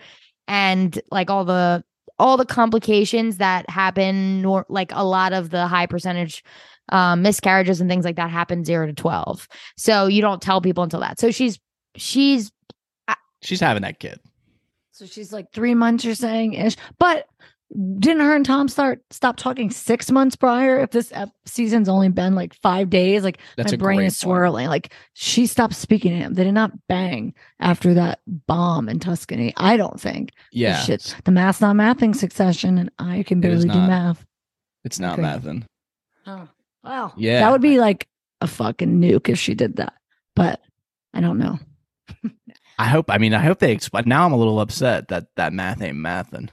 [0.49, 1.85] and like all the
[2.19, 6.45] all the complications that happen nor like a lot of the high percentage
[6.91, 9.49] um, miscarriages and things like that happen 0 to 12.
[9.77, 11.19] So you don't tell people until that.
[11.19, 11.59] So she's
[11.97, 12.53] she's
[13.43, 14.21] She's having that kid.
[14.93, 16.77] So she's like three months, you're saying ish.
[16.99, 17.27] But
[17.99, 20.81] didn't her and Tom start stop talking six months prior?
[20.81, 24.15] If this ep- season's only been like five days, like That's my brain is point.
[24.15, 24.67] swirling.
[24.69, 26.35] Like she stopped speaking to him.
[26.35, 29.53] They did not bang after that bomb in Tuscany.
[29.57, 30.33] I don't think.
[30.51, 31.15] Yeah, shit.
[31.25, 34.27] The math's not mathing succession, and I can barely do math.
[34.85, 35.23] it's not Okay.
[35.29, 35.65] Mathing.
[36.27, 36.49] Oh,
[36.83, 37.41] well, Yeah.
[37.41, 38.09] that would be like
[38.41, 39.95] a fucking nuke if she did that.
[40.35, 40.61] But
[41.15, 41.59] I don't know.
[42.79, 43.11] I hope.
[43.11, 44.05] I mean, I hope they explain.
[44.07, 46.49] Now I'm a little upset that that math ain't mathing.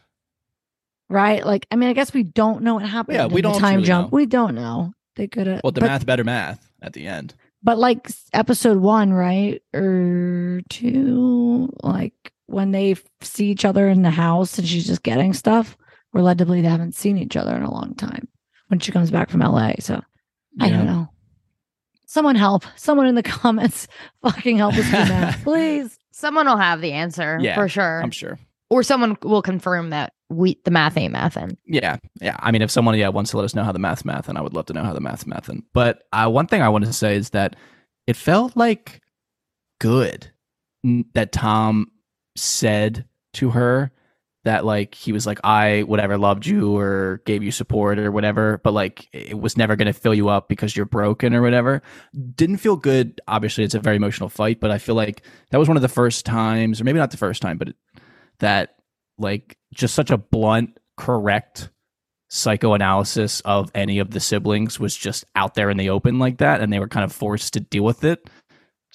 [1.10, 1.46] Right?
[1.46, 3.16] Like, I mean, I guess we don't know what happened.
[3.18, 4.12] Yeah, we in don't time truly jump.
[4.12, 4.16] know.
[4.16, 4.94] We don't know.
[5.16, 5.62] They could have.
[5.64, 7.34] Well, the but, math better math at the end.
[7.64, 9.62] But like episode one, right?
[9.74, 12.14] Or two, like
[12.48, 15.76] when they see each other in the house and she's just getting stuff,
[16.14, 18.28] we're led to believe they haven't seen each other in a long time
[18.68, 19.74] when she comes back from LA.
[19.80, 20.02] So
[20.60, 20.78] I Yeah.
[20.78, 21.10] don't know.
[22.06, 22.64] Someone help.
[22.76, 23.88] Someone in the comments
[24.22, 25.98] fucking help us do that, please.
[26.12, 28.02] Someone will have the answer Yeah, for sure.
[28.02, 28.40] I'm sure.
[28.70, 31.58] Or someone will confirm that we the math ain't mathin'.
[31.66, 32.36] Yeah, yeah.
[32.40, 34.42] I mean, if someone yeah wants to let us know how the math, and I
[34.42, 35.50] would love to know how the math.
[35.50, 37.56] And but uh, one thing I wanted to say is that
[38.06, 39.02] it felt like
[39.80, 40.32] good
[41.14, 41.92] that Tom
[42.36, 43.92] said to her
[44.44, 48.62] that like he was like I whatever loved you or gave you support or whatever,
[48.64, 51.82] but like it was never going to fill you up because you're broken or whatever.
[52.36, 53.20] Didn't feel good.
[53.28, 55.90] Obviously, it's a very emotional fight, but I feel like that was one of the
[55.90, 57.70] first times, or maybe not the first time, but
[58.40, 58.76] that
[59.18, 61.70] like just such a blunt, correct
[62.30, 66.62] psychoanalysis of any of the siblings was just out there in the open like that,
[66.62, 68.30] and they were kind of forced to deal with it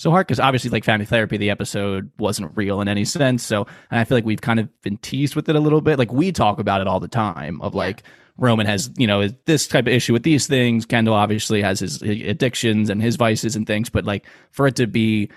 [0.03, 3.43] so hard because obviously, like family therapy, the episode wasn't real in any sense.
[3.43, 5.99] So, and I feel like we've kind of been teased with it a little bit.
[5.99, 8.03] Like we talk about it all the time of like.
[8.39, 10.87] Roman has, you know, this type of issue with these things.
[10.87, 14.87] Kendall obviously has his addictions and his vices and things, but like for it to
[14.87, 15.31] be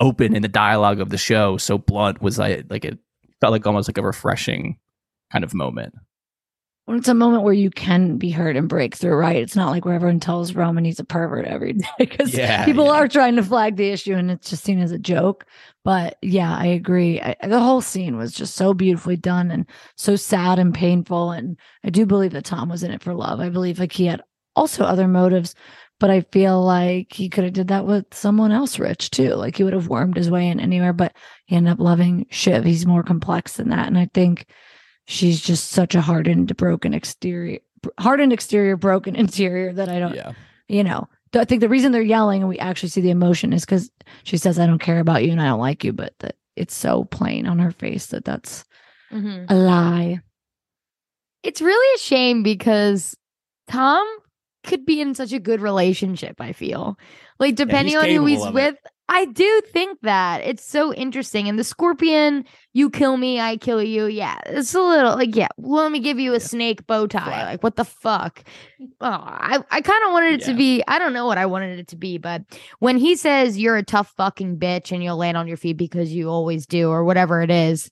[0.00, 2.98] open in the dialogue of the show, so blunt was like, like it
[3.40, 4.78] felt like almost like a refreshing
[5.32, 5.94] kind of moment.
[6.86, 9.36] When it's a moment where you can be hurt and break through, right?
[9.36, 12.86] It's not like where everyone tells Roman he's a pervert every day because Yeah, people
[12.86, 12.92] yeah.
[12.92, 15.44] are trying to flag the issue and it's just seen as a joke.
[15.84, 17.20] But yeah, I agree.
[17.20, 21.30] I, the whole scene was just so beautifully done and so sad and painful.
[21.32, 23.38] And I do believe that Tom was in it for love.
[23.40, 24.22] I believe like he had
[24.56, 25.54] also other motives,
[26.00, 29.34] but I feel like he could have did that with someone else rich too.
[29.34, 31.12] Like he would have wormed his way in anywhere, but
[31.46, 32.64] he ended up loving Shiv.
[32.64, 33.86] He's more complex than that.
[33.88, 34.46] And I think
[35.06, 37.58] she's just such a hardened, broken exterior,
[37.98, 40.32] hardened exterior, broken interior that I don't, Yeah.
[40.68, 43.64] you know, I think the reason they're yelling and we actually see the emotion is
[43.64, 43.90] because
[44.24, 46.74] she says, I don't care about you and I don't like you, but that it's
[46.74, 48.64] so plain on her face that that's
[49.12, 49.46] Mm-hmm.
[49.48, 50.20] a lie.
[51.42, 53.16] It's really a shame because
[53.68, 54.06] Tom
[54.68, 56.96] could be in such a good relationship, I feel.
[57.40, 58.54] Like depending on who he's of it.
[58.54, 58.76] with,
[59.08, 60.42] I do think that.
[60.42, 61.48] It's so interesting.
[61.48, 64.06] And the scorpion, you kill me, I kill you.
[64.06, 67.24] Yeah, it's a little like, yeah, let me give you a snake bow tie.
[67.24, 67.46] Flat.
[67.46, 68.44] Like, what the fuck?
[69.00, 71.78] Oh, I, I kind of wanted it to be, I don't know what I wanted
[71.78, 72.42] it to be, but
[72.80, 76.12] when he says you're a tough fucking bitch and you'll land on your feet because
[76.12, 77.90] you always do, or whatever it is,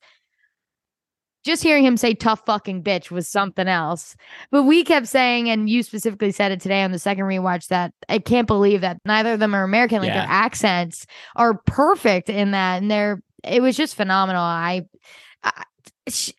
[1.47, 4.17] just hearing him say tough fucking bitch was something else.
[4.51, 7.93] But we kept saying, and you specifically said it today on the second rewatch, that
[8.09, 10.01] I can't believe that neither of them are American.
[10.01, 10.21] Like Yeah.
[10.21, 11.07] their accents
[11.37, 14.43] are perfect in that, and they're it was just phenomenal.
[14.43, 14.83] I,
[15.45, 15.63] I,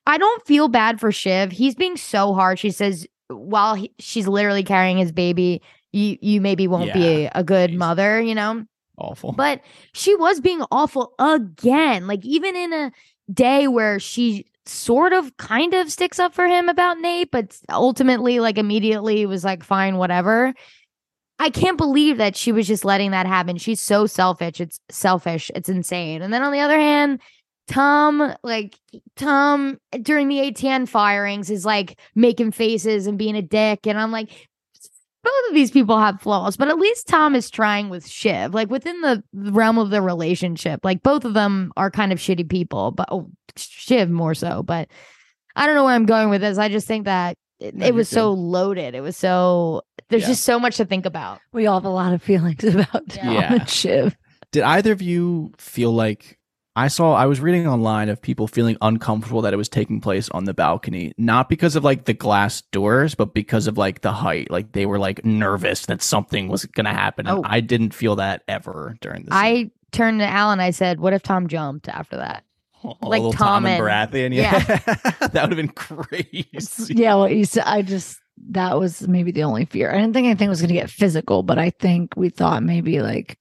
[0.05, 1.51] I don't feel bad for Shiv.
[1.51, 2.59] He's being so hard.
[2.59, 5.61] She says while he, she's literally carrying his baby,
[5.93, 7.77] you you maybe won't be a, good Jeez.
[7.77, 8.65] mother, you know.
[8.97, 9.31] Awful.
[9.31, 9.61] But
[9.93, 12.07] she was being awful again.
[12.07, 12.91] Like even in a
[13.31, 18.39] day where she sort of kind of sticks up for him about Nate, but ultimately
[18.39, 20.53] like immediately was like fine whatever.
[21.39, 23.57] I can't believe that she was just letting that happen.
[23.57, 24.59] She's so selfish.
[24.59, 25.51] It's selfish.
[25.53, 26.21] It's insane.
[26.21, 27.21] And then on the other hand,
[27.67, 28.79] Tom, like
[29.15, 33.85] Tom during the ATN firings is like making faces and being a dick.
[33.85, 34.47] And I'm like,
[35.27, 38.69] both of these people have flaws, but at least Tom is trying with Shiv, like
[38.69, 40.81] within the realm of the relationship.
[40.83, 44.63] Like both of them are kind of shitty people, but oh, Shiv more so.
[44.63, 44.89] But
[45.55, 46.57] I don't know where I'm going with this.
[46.57, 48.95] I just think that it, No, it was so loaded.
[48.95, 50.29] It was so there's Yeah.
[50.29, 51.39] just so much to think about.
[51.51, 53.53] We all have a lot of feelings about Tom Yeah.
[53.55, 54.15] and Shiv.
[54.51, 56.36] Did either of you feel like
[56.77, 60.29] I saw I was reading online of people feeling uncomfortable that it was taking place
[60.29, 64.11] on the balcony, not because of like the glass doors, but because of like the
[64.11, 64.51] height.
[64.51, 67.25] Like they were like nervous that something was gonna happen.
[67.27, 67.41] And Oh.
[67.43, 70.59] I didn't feel that ever during the I turned to Alan.
[70.59, 72.43] I said, "What if Tom jumped after that?"
[72.83, 74.33] like little Tom and and- Baratheon.
[74.35, 74.59] Yeah.
[75.27, 76.93] that would have been crazy.
[76.93, 78.19] Yeah, what you said, I just
[78.51, 79.91] that was maybe the only fear.
[79.91, 83.01] I didn't think anything was going to get physical, but I think we thought maybe
[83.01, 83.39] like,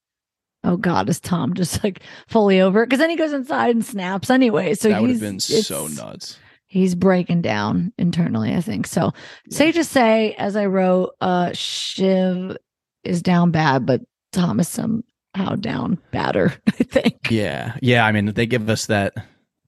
[0.67, 2.85] oh God, is Tom just like fully over?
[2.85, 4.73] Because then he goes inside and snaps anyway.
[4.73, 6.37] So that would have been so nuts.
[6.67, 8.87] He's breaking down internally, I think.
[8.87, 9.13] So
[9.49, 12.57] safe to say, as I wrote, uh Shiv
[13.03, 14.01] is down bad, but
[14.33, 16.53] Tom is somehow down badder.
[16.67, 17.31] I think.
[17.31, 17.77] Yeah.
[17.81, 18.05] Yeah.
[18.05, 19.13] I mean, they give us that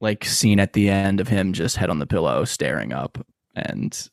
[0.01, 3.17] like scene at the end of him just head on the pillow staring up.
[3.55, 4.09] And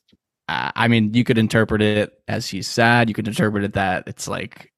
[0.47, 3.09] uh, I mean, you could interpret it as he's sad.
[3.09, 4.71] You could interpret it that it's like,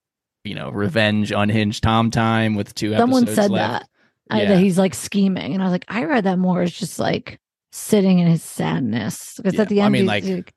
[0.50, 3.84] you know, revenge, unhinged Tom time with two Someone episodes said left.
[3.84, 3.90] that.
[4.36, 7.00] I, that he's like scheming, and I was like, I read that more as just
[7.00, 7.40] like
[7.72, 10.54] sitting in his sadness because Yeah, at the I end, mean, he's like- like,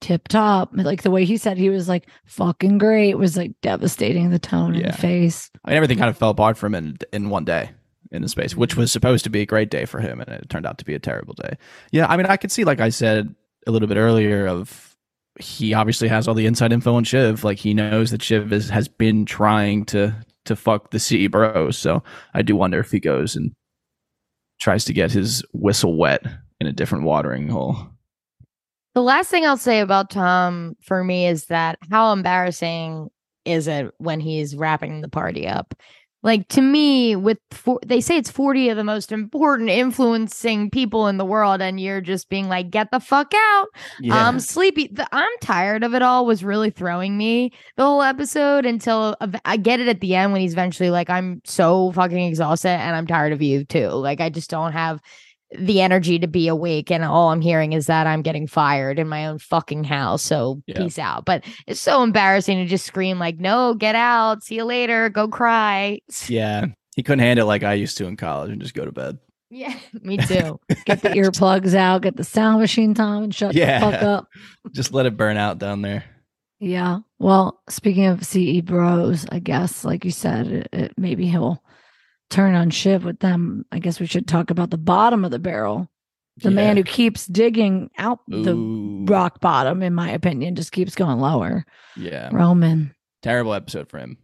[0.00, 4.30] tip top, like the way he said he was like fucking great was like devastating.
[4.30, 4.92] The tone in Yeah.
[4.92, 5.50] the face.
[5.64, 7.70] I mean, everything kind of fell apart for him in, in one day
[8.12, 10.20] in the space, which was supposed to be a great day for him.
[10.20, 11.56] And it turned out to be a terrible day.
[11.90, 12.06] Yeah.
[12.06, 13.34] I mean, I could see, like I said
[13.66, 14.87] a little bit earlier, of
[15.38, 17.44] he obviously has all the inside info on Shiv.
[17.44, 21.76] Like he knows that Shiv is, has been trying to to fuck the CE bros.
[21.76, 22.02] So
[22.34, 23.52] I do wonder if he goes and
[24.60, 26.24] tries to get his whistle wet
[26.60, 27.76] in a different watering hole.
[28.94, 33.10] The last thing I'll say about Tom for me is that how embarrassing
[33.44, 35.74] is it when he's wrapping the party up?
[36.22, 41.06] Like to me, with four, they say it's 40 of the most important influencing people
[41.06, 43.68] in the world, and you're just being like, get the fuck out.
[44.04, 44.88] I'm um, sleepy.
[44.88, 49.56] The, I'm tired of it all was really throwing me the whole episode until I
[49.56, 53.06] get it at the end when he's eventually like, I'm so fucking exhausted and I'm
[53.06, 53.88] tired of you too.
[53.88, 55.00] Like, I just don't have
[55.56, 59.08] the energy to be awake and all i'm hearing is that i'm getting fired in
[59.08, 60.76] my own fucking house so Yeah.
[60.78, 64.64] peace out but it's so embarrassing to just scream like no get out see you
[64.64, 66.66] later go cry yeah.
[66.96, 69.18] He couldn't handle it like I used to in college and just go to bed.
[69.50, 73.78] yeah me too Get the earplugs out, get the sound machine time, and shut Yeah.
[73.78, 74.28] the fuck up.
[74.72, 76.04] Just let it burn out down there.
[76.60, 76.98] Yeah.
[77.20, 81.62] Well, speaking of CE bros, I guess, like you said, it, it, maybe he'll
[82.30, 83.64] turn on Shiv with them.
[83.72, 85.88] I guess we should talk about the bottom of the barrel.
[86.36, 89.04] The man who keeps digging out the Ooh.
[89.06, 91.64] rock bottom, in my opinion, just keeps going lower.
[91.96, 92.30] Yeah.
[92.32, 92.94] Roman.
[93.22, 94.18] Terrible episode for him.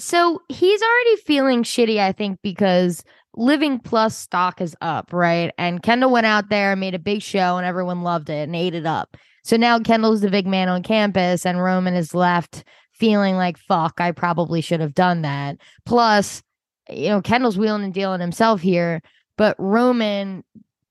[0.00, 3.04] So he's already feeling shitty, I think, because
[3.36, 5.52] Living Plus stock is up, right?
[5.58, 8.56] And Kendall went out there and made a big show and everyone loved it and
[8.56, 9.16] ate it up.
[9.44, 14.00] So now Kendall's the big man on campus and Roman is left feeling like, fuck,
[14.00, 15.58] I probably should have done that.
[15.86, 16.42] Plus,
[16.92, 19.02] you know, Kendall's wheeling and dealing himself here,
[19.36, 20.44] but Roman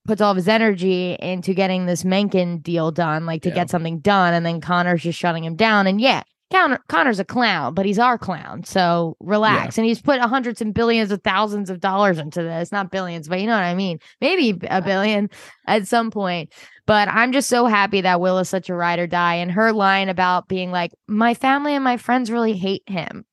[0.06, 3.54] puts all of his energy into getting this Mencken deal done, like to Yeah.
[3.56, 4.34] get something done.
[4.34, 5.86] And then Connor's just shutting him down.
[5.86, 8.64] And yeah, Connor, Connor's a clown, but he's our clown.
[8.64, 9.78] So relax.
[9.78, 12.72] And he's put hundreds and billions of thousands of dollars into this.
[12.72, 13.98] Not billions, but you know what I mean?
[14.20, 15.30] Maybe a billion
[15.68, 16.52] at some point.
[16.86, 19.34] But I'm just so happy that Willa is such a ride or die.
[19.36, 23.24] And her line about being like, my family and my friends really hate him.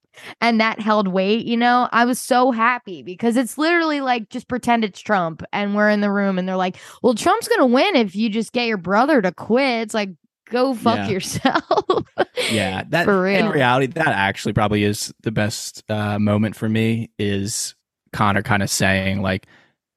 [0.42, 1.90] And that held weight, you know.
[1.92, 6.02] I was so happy because it's literally like just pretend it's Trump and we're in
[6.02, 9.22] the room and they're like, Well, Trump's gonna win if you just get your brother
[9.22, 9.82] to quit.
[9.84, 10.10] It's like,
[10.50, 11.10] go fuck Yeah.
[11.10, 12.04] yourself.
[12.50, 17.10] Yeah, that For in reality, that actually probably is the best uh, moment for me.
[17.20, 17.76] Is
[18.14, 19.48] Connor kind of saying like,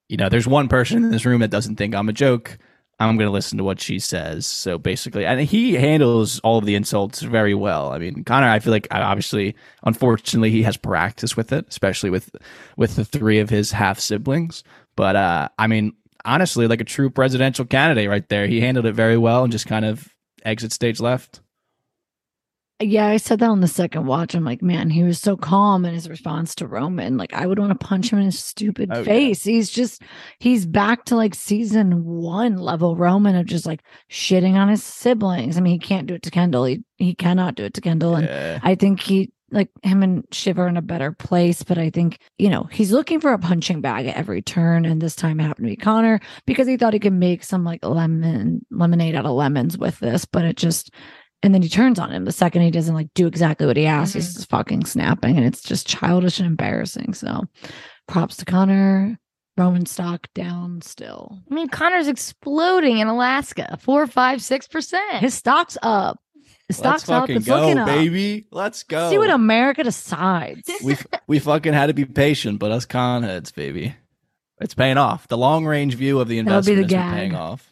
[0.09, 2.59] you know, there's one person in this room that doesn't think I'm a joke.
[3.09, 4.47] I'm going to listen to what she says.
[4.47, 7.93] So basically, and he handles all of the insults very well.
[7.93, 12.11] I mean, Connor, I feel like uh, obviously, unfortunately, he has practice with it, especially
[12.11, 12.31] with
[12.77, 14.63] with the three of his half siblings.
[14.97, 18.47] But uh, I mean, honestly, like a true presidential candidate right there.
[18.47, 20.09] He handled it very well and just kind of
[20.45, 21.41] exit stage left.
[22.81, 24.35] Yeah, I said that on the second watch.
[24.35, 27.19] I'm like, man, he was so calm in his response to Roman.
[27.19, 29.05] Like, I would want to punch him in his stupid Oh, yeah.
[29.05, 29.45] face.
[29.45, 30.03] He's just,
[30.39, 35.59] he's back to like season one level Roman of just like shitting on his siblings.
[35.59, 36.65] I mean, he can't do it to Kendall.
[36.65, 38.15] He, he cannot do it to Kendall.
[38.17, 38.61] And Yeah.
[38.63, 42.19] I think he, like him and Shiv are in a better place, but I think,
[42.39, 44.85] you know, he's looking for a punching bag at every turn.
[44.85, 47.65] And this time it happened to be Connor because he thought he could make some
[47.65, 50.95] like lemon lemonade out of lemons with this, but it just
[51.43, 53.87] and then he turns on him the second he doesn't like do exactly what he
[53.87, 54.15] asks.
[54.15, 54.39] He's mm-hmm.
[54.39, 57.15] just fucking snapping, and it's just childish and embarrassing.
[57.15, 57.45] So,
[58.07, 59.19] props to Connor.
[59.57, 61.39] Roman stock down still.
[61.51, 63.79] I mean, Connor's exploding in Alaska.
[63.83, 65.17] Four, five, six percent.
[65.17, 66.19] His stock's up.
[66.67, 67.23] His Let's stock's up.
[67.23, 67.89] fucking It's looking go, up.
[67.89, 68.47] baby.
[68.51, 69.11] Let's go.
[69.11, 70.71] See what America decides.
[70.85, 73.95] we we fucking had to be patient, but us con heads, baby,
[74.61, 75.29] it's paying off.
[75.29, 77.70] The long range view of the That'll be investment the has been paying off.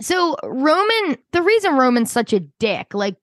[0.00, 3.16] So Roman, the reason Roman's such a dick, like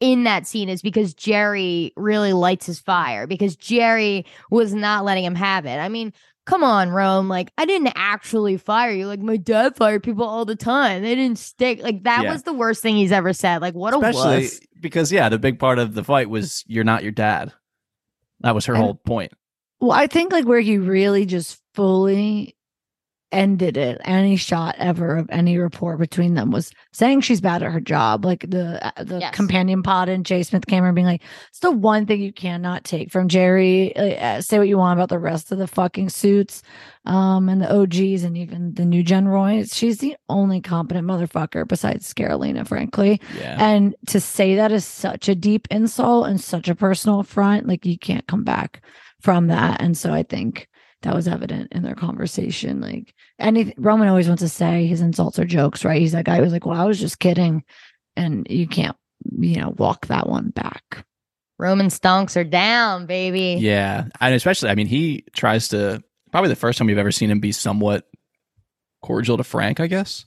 [0.00, 5.24] in that scene, is because Gerri really lights his fire because Gerri was not letting
[5.24, 5.78] him have it.
[5.78, 6.12] I mean,
[6.46, 7.28] come on, Rome.
[7.28, 9.06] Like, I didn't actually fire you.
[9.06, 11.02] Like, my dad fired people all the time.
[11.02, 11.82] They didn't stick.
[11.82, 12.32] Like, that Yeah.
[12.32, 13.60] was the worst thing he's ever said.
[13.62, 14.60] Like, what a Especially wuss.
[14.80, 17.52] because yeah, the big part of the fight was you're not your dad.
[18.40, 19.32] That was her And- whole point.
[19.80, 22.56] Well, I think like where he really just fully
[23.30, 27.70] ended it, any shot ever of any rapport between them was saying she's bad at
[27.72, 28.24] her job.
[28.24, 29.34] Like the uh, the Yes.
[29.34, 30.42] companion pod and J.
[30.42, 33.96] Smith-Cameron being like, it's the one thing you cannot take from Gerri.
[33.96, 36.62] Uh, say what you want about the rest of the fucking suits,
[37.04, 39.64] um, and the OGs and even the new Gen Roy.
[39.64, 43.20] She's the only competent motherfucker besides Karolina, frankly.
[43.38, 47.66] Yeah, And to say that is such a deep insult and such a personal affront.
[47.66, 48.82] Like you can't come back
[49.20, 49.80] from that.
[49.82, 50.68] And so I think
[51.02, 52.80] that was evident in their conversation.
[52.80, 56.00] Like any Roman always wants to say his insults are jokes, right?
[56.00, 57.64] He's that guy who's like, Well, I was just kidding.
[58.16, 58.96] And you can't,
[59.38, 61.04] you know, walk that one back.
[61.58, 63.56] Roman stonks are down, baby.
[63.60, 67.30] yeah, and especially I mean he tries to probably the first time you've ever seen
[67.30, 68.06] him be somewhat
[69.02, 70.24] cordial to Frank, I guess,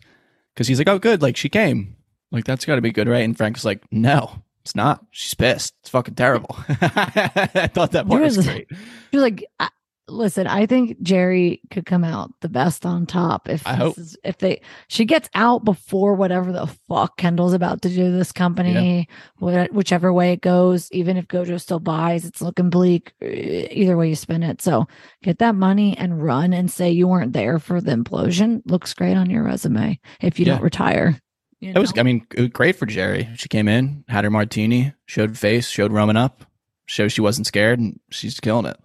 [0.53, 1.95] because he's like, oh good, like she came,
[2.32, 3.24] Like that's got to be good, right?
[3.24, 5.05] And Frank's like, no, it's not.
[5.11, 5.74] She's pissed.
[5.82, 6.55] It's fucking terrible.
[6.69, 8.67] I thought that part was, was- great.
[8.69, 8.78] She
[9.17, 9.69] was like, I,
[10.12, 13.97] listen, I think Gerri could come out the best on top if I hope.
[13.97, 18.32] is- if they she gets out before whatever the fuck Kendall's about to do this
[18.32, 19.07] company,
[19.39, 20.91] wha- whichever way it goes.
[20.91, 23.14] Even if GoJo still buys, it's looking bleak.
[23.24, 24.88] e- Either way you spin it, so
[25.24, 28.62] get that money and run and say you weren't there for the implosion.
[28.66, 30.53] Looks great on your resume if you Yeah.
[30.53, 31.20] don't retire.
[31.59, 31.93] you It was.
[31.97, 33.38] I mean, was great for Gerri.
[33.38, 36.43] She came in, had her martini, showed face, showed Roman up,
[36.88, 38.78] showed she wasn't scared, and she's killing it.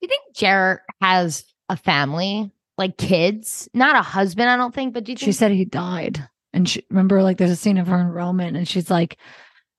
[0.00, 4.48] You think Jarrett has a family, like kids, not a husband?
[4.48, 4.94] I don't think.
[4.94, 7.78] But do you think she said he died and she remember like there's a scene
[7.78, 9.18] of her and roman and she's like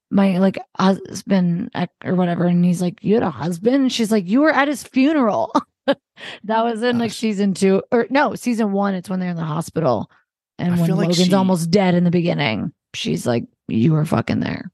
[0.10, 1.72] my like husband
[2.04, 4.68] or whatever and he's like you had a husband and she's like you were at
[4.68, 5.54] his funeral
[5.86, 9.44] that was in like season two or no season one it's when they're in the
[9.44, 10.10] hospital
[10.60, 13.94] and I when feel like logan's she- almost dead in the beginning she's like you
[13.94, 14.72] were fucking there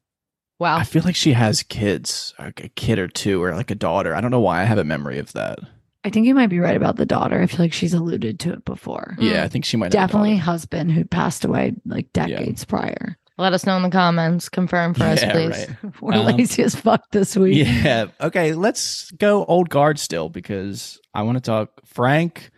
[0.59, 0.77] Wow.
[0.77, 4.15] I feel like she has kids, like a kid or two, or like a daughter.
[4.15, 5.59] I don't know why I have a memory of that.
[6.03, 8.53] i think you might be right about the daughter i feel like she's alluded to
[8.53, 9.15] it before.
[9.19, 10.43] Yeah, I think she might definitely daughter.
[10.45, 14.49] husband who passed away like decades prior Let us know in the comments.
[14.49, 15.67] Confirm for us, Yeah, please.
[15.83, 15.93] right.
[16.01, 18.07] we're Um, lazy as fuck this week Yeah.
[18.19, 22.49] Okay, let's go old guard still because I want to talk Frank.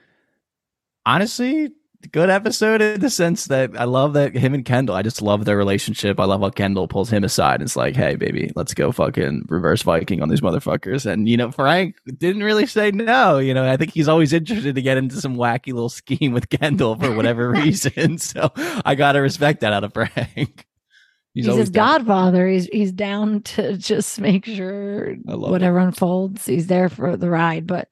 [1.05, 1.71] Honestly,
[2.07, 4.95] good episode in the sense that I love that him and Kendall.
[4.95, 6.19] I just love their relationship.
[6.19, 7.55] I love how Kendall pulls him aside.
[7.55, 11.05] And it's like, hey, baby, let's go fucking reverse Viking on these motherfuckers.
[11.05, 13.37] And you know, Frank didn't really say no.
[13.39, 16.49] You know, I think he's always interested to get into some wacky little scheme with
[16.49, 18.17] Kendall for whatever reason.
[18.29, 18.51] So
[18.85, 20.65] I gotta respect that out of Frank.
[21.33, 21.99] He's, always his down.
[21.99, 22.47] godfather.
[22.47, 27.65] He's he's down to just make sure whatever unfolds, he's there for the ride.
[27.67, 27.87] But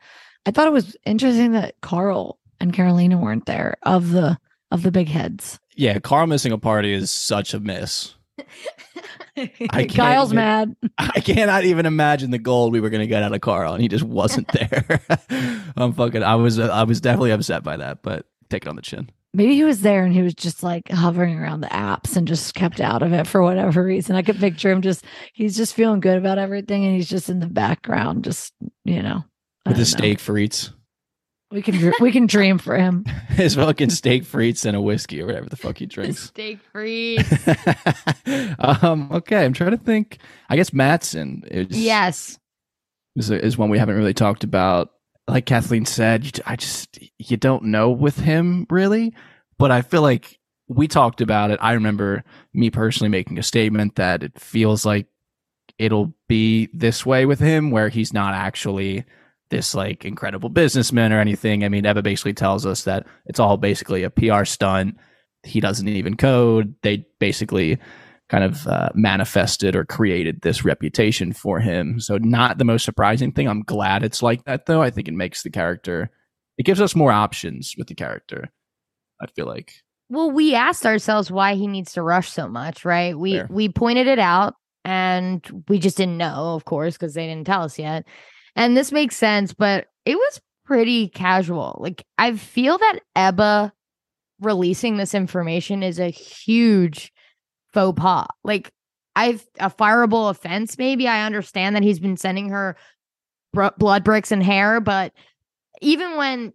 [0.45, 4.37] I thought it was interesting that Karl and Karolina weren't there of the
[4.71, 5.59] of the big heads.
[5.75, 8.15] Yeah, Karl missing a party is such a miss.
[9.35, 10.75] can't Kyle's even- mad.
[10.97, 13.81] I cannot even imagine the gold we were going to get out of Karl, and
[13.81, 15.01] he just wasn't there.
[15.75, 16.23] I'm fucking.
[16.23, 16.59] I was.
[16.59, 19.09] I was definitely upset by that, but take it on the chin.
[19.33, 22.55] Maybe he was there and he was just like hovering around the apps and just
[22.55, 24.15] kept out of it for whatever reason.
[24.15, 27.39] I could picture him just he's just feeling good about everything and he's just in
[27.39, 28.53] the background, just
[28.83, 29.23] you know.
[29.67, 30.71] With his steak for frites,
[31.49, 33.05] We can we can dream for him.
[33.29, 36.19] his fucking steak frites and a whiskey or whatever the fuck he drinks.
[36.19, 37.17] Steak free.
[38.59, 39.09] um.
[39.11, 40.19] Okay, I'm trying to think.
[40.49, 42.37] I guess Matsson is yes.
[43.15, 44.89] is, is one we haven't really talked about.
[45.29, 49.13] Like Kathleen said, you, I just you don't know with him really,
[49.57, 51.59] but I feel like we talked about it.
[51.61, 55.07] I remember me personally making a statement that it feels like
[55.79, 59.05] it'll be this way with him, where he's not actually
[59.49, 61.63] this like incredible businessman or anything.
[61.63, 64.97] I mean, Ebba basically tells us that it's all basically a PR stunt.
[65.43, 66.75] He doesn't even code.
[66.83, 67.77] They basically
[68.29, 71.99] kind of uh, manifested or created this reputation for him.
[71.99, 73.47] So not the most surprising thing.
[73.47, 74.81] I'm glad it's like that though.
[74.81, 76.11] I think it makes the character
[76.57, 78.51] it gives us more options with the character.
[79.21, 79.73] I feel like.
[80.09, 83.17] Well, we asked ourselves why he needs to rush so much, right?
[83.17, 83.47] We Fair.
[83.49, 87.63] we pointed it out and we just didn't know, of course, because they didn't tell
[87.63, 88.05] us yet.
[88.57, 91.77] And this makes sense, but it was pretty casual.
[91.79, 93.71] Like I feel that Ebba
[94.41, 97.13] releasing this information is a huge
[97.73, 98.27] faux pas.
[98.43, 98.71] Like
[99.15, 101.07] I've a fireable offense, maybe.
[101.07, 102.75] I understand that he's been sending her
[103.53, 105.13] br- blood bricks and hair, but
[105.81, 106.53] even when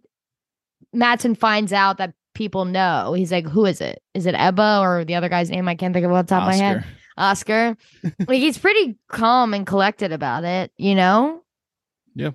[0.93, 4.01] Matsson finds out that people know, he's like, "Who is it?
[4.13, 5.67] Is it Ebba or the other guy's name?
[5.67, 6.85] I can't think of off the top of my head."
[7.17, 7.77] Oscar.
[8.03, 8.23] Oscar.
[8.27, 11.42] like he's pretty calm and collected about it, you know.
[12.15, 12.31] Yeah,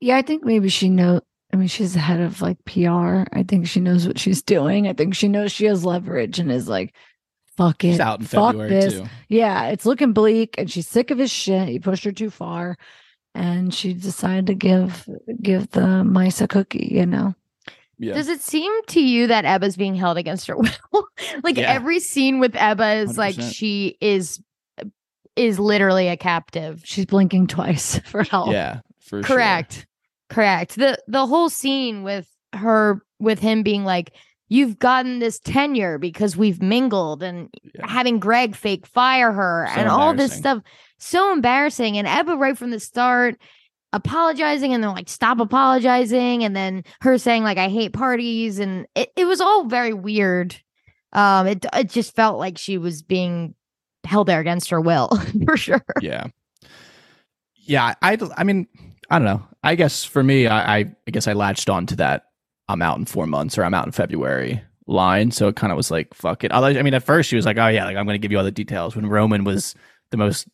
[0.00, 1.20] Yeah, I think maybe she know.
[1.52, 3.24] I mean, she's the head of like PR.
[3.32, 4.88] I think she knows what she's doing.
[4.88, 6.94] I think she knows she has leverage and is like,
[7.58, 9.04] "Fuck it, He's out in fuck February this." too.
[9.28, 11.68] Yeah, it's looking bleak, and she's sick of his shit.
[11.68, 12.76] He pushed her too far,
[13.34, 15.06] and she decided to give
[15.42, 16.88] give the mice a cookie.
[16.90, 17.34] You know,
[17.98, 18.14] Yeah.
[18.14, 20.56] Does it seem to you that Ebba's being held against her
[20.92, 21.06] will?
[21.44, 21.70] like Yeah.
[21.70, 23.52] every scene with Ebba is like 100%.
[23.54, 24.42] she is
[25.36, 26.80] is literally a captive.
[26.84, 28.52] she's blinking twice for help.
[28.52, 29.36] yeah, for sure.
[29.36, 29.86] Correct.
[30.28, 30.76] Correct.
[30.76, 34.12] The the whole scene with her with him being like,
[34.48, 37.86] You've gotten this tenure because we've mingled and Yeah.
[37.90, 40.62] having Greg fake fire her So and all this stuff.
[40.98, 41.96] So embarrassing.
[41.96, 43.36] And Ebba right from the start
[43.94, 46.44] apologizing and they're like, stop apologizing.
[46.44, 48.58] And then her saying, like, I hate parties.
[48.58, 50.54] And it, it was all very weird.
[51.14, 53.54] Um, it it just felt like she was being
[54.04, 55.08] held there against her will,
[55.46, 55.84] for sure.
[56.02, 56.26] Yeah.
[57.56, 58.66] Yeah, I, I mean,
[59.12, 59.46] I don't know.
[59.62, 62.28] I guess for me, I, I, I guess I latched on to that.
[62.68, 65.76] I'm out in four months, or I'm out in February line, so it kind of
[65.76, 66.52] was like fuck it.
[66.52, 68.38] I mean, at first she was like, "Oh yeah, like I'm going to give you
[68.38, 69.74] all the details." When Roman was
[70.12, 70.48] the most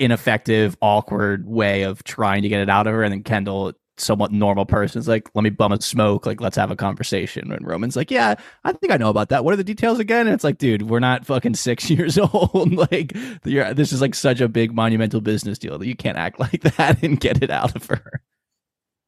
[0.00, 3.72] ineffective, awkward way of trying to get it out of her, and then Kendall,
[4.02, 7.52] somewhat normal person, is like, "Let me bum a smoke, like let's have a conversation."
[7.52, 8.34] And Roman's like, "Yeah,
[8.64, 9.44] I think I know about that.
[9.44, 12.72] What are the details again?" And it's like, dude, we're not fucking six years old.
[12.92, 13.12] like,
[13.44, 16.62] you're, this is like such a big monumental business deal that you can't act like
[16.62, 18.22] that and get it out of her.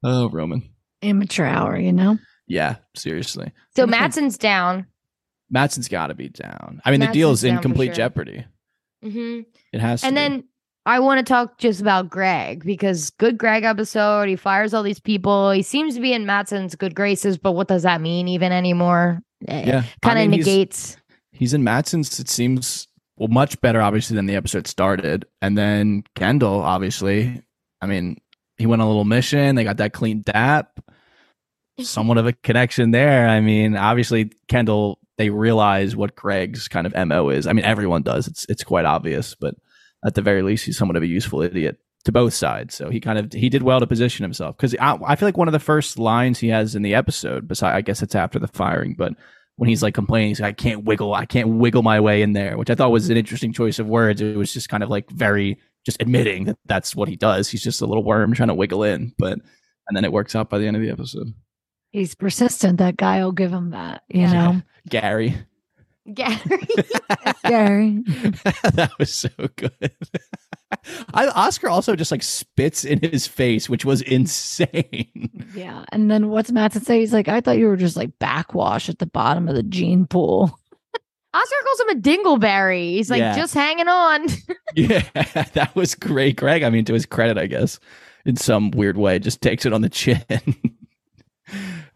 [0.02, 0.62] Oh, Roman.
[1.02, 2.18] Amateur hour, you know?
[2.46, 3.52] Yeah, seriously.
[3.74, 4.86] So Matsson's down.
[5.50, 6.80] Matsson's got to be down.
[6.84, 7.94] I mean, the Matsson's deal's in complete sure.
[7.94, 8.44] jeopardy.
[9.02, 9.40] hmm
[9.72, 10.06] It has to.
[10.06, 10.20] And be.
[10.20, 10.44] then
[10.86, 14.28] I want to talk just about Greg because good Greg episode.
[14.28, 15.50] He fires all these people.
[15.50, 19.22] He seems to be in Matsson's good graces, but what does that mean even anymore?
[19.48, 20.96] Eh, yeah, Kind I of mean, negates.
[21.32, 22.20] He's in Matsson's.
[22.20, 25.24] It seems well much better, obviously, than the episode started.
[25.40, 27.40] And then Kendall, obviously.
[27.80, 28.18] I mean,
[28.58, 29.54] he went on a little mission.
[29.56, 30.80] They got that clean dap.
[31.80, 33.26] Somewhat of a connection there.
[33.28, 34.98] I mean, obviously, Kendall.
[35.16, 37.46] They realize what Greg's kind of mo is.
[37.46, 38.26] I mean, everyone does.
[38.26, 39.54] It's it's quite obvious, but
[40.04, 42.74] at the very least, he's somewhat of a useful idiot to both sides.
[42.74, 45.36] So he kind of he did well to position himself because I, I feel like
[45.38, 47.48] one of the first lines he has in the episode.
[47.48, 49.14] Besides, I guess it's after the firing, but
[49.56, 52.32] when he's like complaining, he's like, I can't wiggle, I can't wiggle my way in
[52.32, 54.20] there, which I thought was an interesting choice of words.
[54.20, 57.48] It was just kind of like very just admitting that that's what he does.
[57.48, 59.38] He's just a little worm trying to wiggle in, but
[59.86, 61.28] and then it works out by the end of the episode.
[61.90, 62.78] He's persistent.
[62.78, 64.32] That guy will give him that, you Yeah.
[64.32, 64.62] know?
[64.88, 65.36] Gary,
[66.12, 66.38] Gary.
[67.46, 68.02] Gary.
[68.74, 69.72] that was so good.
[71.14, 75.30] I, Oscar also just like spits in his face, which was insane.
[75.54, 75.84] Yeah.
[75.92, 77.00] And then what's Matt to say?
[77.00, 80.06] He's like, I thought you were just like backwash at the bottom of the gene
[80.06, 80.58] pool.
[81.32, 82.90] Oscar calls him a dingleberry.
[82.92, 83.36] He's like Yeah.
[83.36, 84.26] just hanging on.
[84.76, 85.02] Yeah,
[85.54, 86.62] that was great, Greg.
[86.64, 87.78] I mean, to his credit, I guess,
[88.24, 90.20] in some weird way, just takes it on the chin.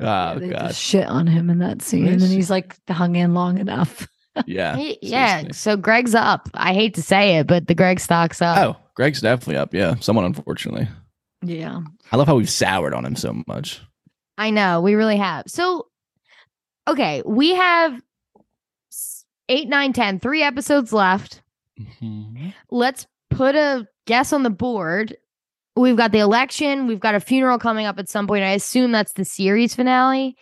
[0.01, 2.07] Oh they god, just shit on him in that scene.
[2.09, 2.31] And Nice.
[2.31, 4.07] he's like hung in long enough.
[4.47, 5.39] yeah, He- yeah.
[5.39, 5.53] seriously.
[5.55, 6.49] So Greg's up.
[6.55, 8.59] I hate to say it, but the Greg stock's up.
[8.59, 9.75] Oh, Greg's definitely up.
[9.75, 10.89] Yeah, someone unfortunately.
[11.43, 11.81] Yeah.
[12.11, 13.81] I love how we've soured on him so much.
[14.37, 15.45] I know we really have.
[15.49, 15.87] So,
[16.89, 18.01] okay, we have
[18.93, 21.43] s- eight, nine, ten, three episodes left.
[22.03, 22.49] Mm-hmm.
[22.71, 25.17] Let's put a guess on the board.
[25.81, 26.87] We've got the election.
[26.87, 28.45] We've got a funeral coming up at some point.
[28.45, 30.37] I assume that's the series finale.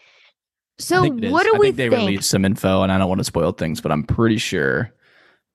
[0.79, 2.09] So, think what do I we think they think?
[2.09, 4.93] released some info, and I don't want to spoil things, but I'm pretty sure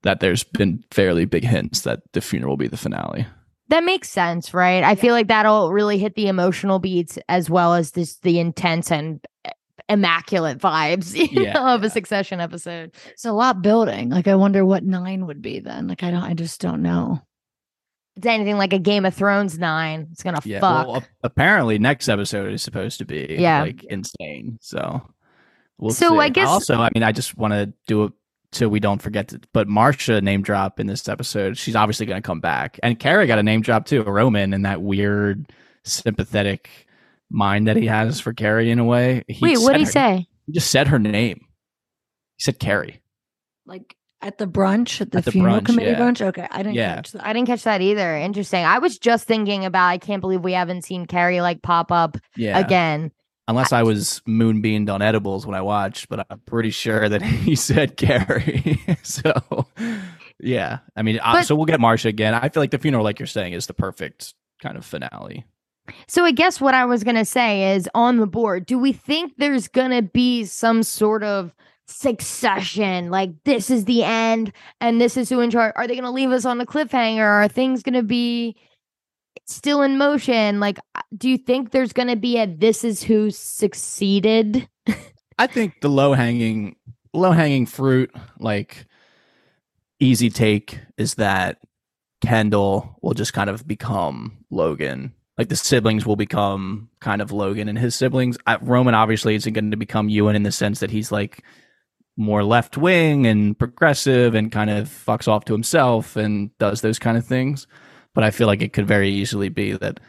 [0.03, 3.27] that there's been fairly big hints that the funeral will be the finale.
[3.69, 4.83] That makes sense, right?
[4.83, 8.91] I feel like that'll really hit the emotional beats as well as this the intense
[8.91, 9.25] and
[9.87, 11.87] immaculate vibes you Yeah, know, of yeah.
[11.87, 12.91] a Succession episode.
[13.11, 14.09] It's a lot building.
[14.09, 15.87] Like I wonder what nine would be then.
[15.87, 17.21] Like I don't I just don't know.
[18.17, 20.07] It's anything like a Game of Thrones nine.
[20.11, 20.59] It's gonna Yeah.
[20.59, 20.87] fuck.
[20.87, 23.61] Well, apparently, next episode is supposed to be Yeah.
[23.61, 24.57] like insane.
[24.61, 25.01] So
[25.77, 26.17] we'll So see.
[26.19, 28.13] I guess- also, I mean, I just want to do it
[28.51, 29.39] so we don't forget to.
[29.53, 31.57] But Marcia name drop in this episode.
[31.57, 34.03] She's obviously going to come back, and Kerry got a name drop too.
[34.03, 35.49] Roman and that weird
[35.85, 36.69] sympathetic
[37.29, 39.23] mind that he has for Kerry in a way.
[39.29, 40.27] He Wait, what did he her- say?
[40.47, 41.39] He just said her name.
[42.35, 43.01] He said Kerry.
[43.65, 45.99] Like at the brunch, at the, At the funeral brunch, committee yeah.
[45.99, 46.21] brunch.
[46.21, 46.47] Okay.
[46.51, 46.95] I didn't Yeah.
[46.95, 47.25] catch that.
[47.25, 48.15] I didn't catch that either.
[48.17, 48.63] Interesting.
[48.65, 49.87] I was just thinking about.
[49.87, 52.57] I can't believe we haven't seen Kerry like pop up Yeah.
[52.59, 53.11] again.
[53.47, 57.55] Unless I was moonbeamed on edibles when I watched, but I'm pretty sure that he
[57.55, 58.79] said Kerry.
[59.03, 59.33] so,
[60.39, 60.79] yeah.
[60.95, 62.33] I mean, uh, But- so we'll get Marcia again.
[62.33, 65.45] I feel like the funeral, like you're saying, is the perfect kind of finale.
[66.07, 68.65] So I guess what I was gonna say is on the board.
[68.67, 71.53] Do we think there's gonna be some sort of
[71.91, 73.09] succession?
[73.09, 75.73] Like this is the end, and this is who in charge.
[75.75, 77.25] Are they gonna leave us on a cliffhanger?
[77.25, 78.55] Are things gonna be
[79.45, 80.59] still in motion?
[80.59, 84.67] Like, uh, do you think there's gonna be a this is who succeeded?
[85.39, 86.75] I think the low hanging,
[87.13, 88.85] low hanging fruit, like
[89.99, 91.59] easy take, is that
[92.21, 95.13] Kendall will just kind of become Logan.
[95.37, 98.37] Like the siblings will become kind of Logan and his siblings.
[98.61, 101.43] Roman obviously isn't going to become Ewan in the sense that he's like
[102.17, 106.99] more left wing and progressive and kind of fucks off to himself and does those
[106.99, 107.67] kind of things.
[108.13, 109.99] But I feel like it could very easily be that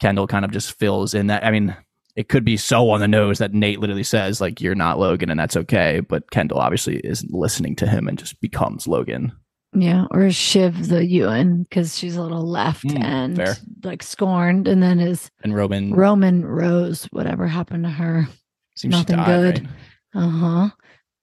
[0.00, 1.44] Kendall kind of just fills in that.
[1.44, 1.76] I mean,
[2.16, 5.30] it could be so on the nose that Nate literally says like you're not Logan
[5.30, 9.32] and that's okay, but Kendall obviously isn't listening to him and just becomes Logan.
[9.76, 10.06] Yeah.
[10.12, 13.56] Or Shiv the Ewan because she's a little left Mm, and fair.
[13.82, 14.68] like scorned.
[14.68, 18.28] And then is And Roman Roman Rose, whatever happened to her.
[18.76, 19.60] seems she nothing died, good.
[20.14, 20.22] right?
[20.24, 20.68] Uh huh.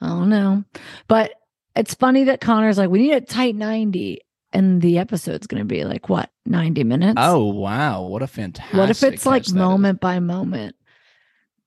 [0.01, 0.63] I don't know.
[1.07, 1.33] But
[1.75, 4.19] it's funny that Connor's like, we need a tight 90.
[4.53, 7.15] And the episode's going to be like, what, 90 minutes?
[7.17, 8.77] Oh wow, what a fantastic!
[8.77, 9.55] what if it's like catch that is.
[9.55, 10.75] moment by moment?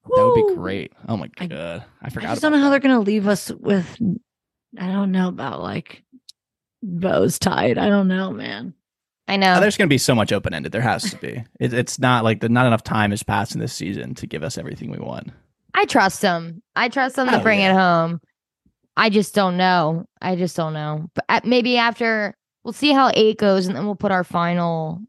[0.07, 0.93] That would be great.
[1.07, 2.29] Oh my I- god, I I forgot.
[2.29, 3.97] just don't know how they're gonna leave us with.
[4.77, 6.03] I don't know about like
[6.83, 7.79] bows tied.
[7.79, 8.75] I don't know, man.
[9.27, 9.53] I Oh, know.
[9.53, 10.71] Uh, there's going to be so much open ended.
[10.71, 11.43] There has to be.
[11.59, 14.43] It, it's not like the, not enough time has passed in this season to give
[14.43, 15.31] us everything we want.
[15.75, 16.63] I trust them.
[16.75, 17.71] I trust him to bring yeah.
[17.71, 18.21] it home.
[18.95, 20.05] I just don't know.
[20.21, 21.09] I just don't know.
[21.13, 25.01] But uh, maybe after we'll see how eight goes, and then we'll put our final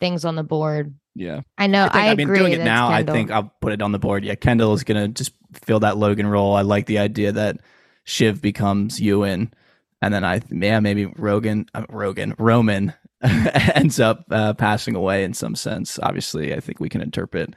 [0.00, 0.94] things on the board.
[1.14, 1.82] Yeah, I know.
[1.82, 2.38] I, I, think, I, mean, agree.
[2.38, 4.24] doing it now, I think I'll put it on the board.
[4.24, 5.32] Yeah, Kendall is going to just
[5.64, 6.54] fill that Logan role.
[6.54, 7.58] I like the idea that
[8.04, 9.52] Shiv becomes Ewan,
[10.00, 15.34] and then I yeah maybe Rogan uh, Rogan Roman ends up uh, passing away in
[15.34, 15.98] some sense.
[16.02, 17.54] Obviously, I think we can interpret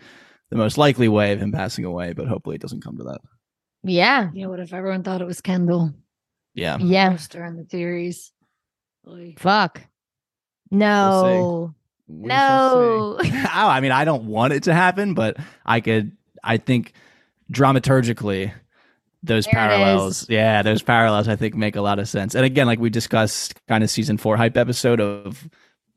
[0.50, 3.22] the most likely way of him passing away, but hopefully it doesn't come to that.
[3.84, 4.30] Yeah.
[4.34, 4.48] Yeah.
[4.48, 5.94] What if everyone thought it was Kendall?
[6.54, 7.12] Yeah, Yeah.
[7.12, 8.32] Poster in the series.
[9.08, 9.36] Oy.
[9.38, 9.82] Fuck.
[10.72, 11.74] No.
[12.08, 13.30] We shall see.
[13.30, 13.40] No.
[13.54, 16.18] oh, I mean, I don't want it to happen, but I could.
[16.44, 16.94] I think
[17.52, 18.52] dramaturgically,
[19.24, 22.36] those There parallels, yeah, those parallels, I think make a lot of sense.
[22.36, 25.48] And again, like we discussed, kind of season four hype episode of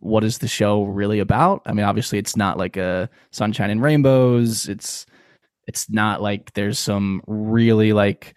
[0.03, 1.63] what is the show really about.
[1.65, 4.69] I mean, obviously, it's not like a sunshine and rainbows.
[4.69, 5.07] It's
[5.67, 8.35] it's not like there's some really like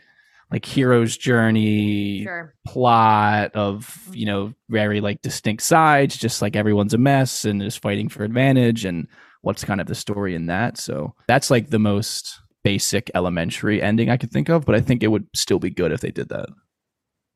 [0.51, 2.53] like hero's journey sure.
[2.67, 4.13] plot of mm-hmm.
[4.13, 8.23] you know very like distinct sides just like everyone's a mess and is fighting for
[8.23, 9.07] advantage and
[9.41, 14.09] what's kind of the story in that so that's like the most basic elementary ending
[14.09, 16.29] i could think of but i think it would still be good if they did
[16.29, 16.47] that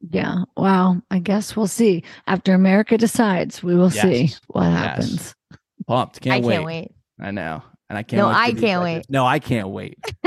[0.02, 0.44] Yeah.
[0.56, 1.02] Wow.
[1.12, 2.04] I guess we'll see.
[2.28, 4.78] After America decides, we will see what Yes.
[4.78, 5.36] happens.
[5.88, 6.92] pumped can't I wait can't wait.
[7.20, 9.06] i know and i can't No, wait I can't wait.
[9.10, 9.98] no i can't wait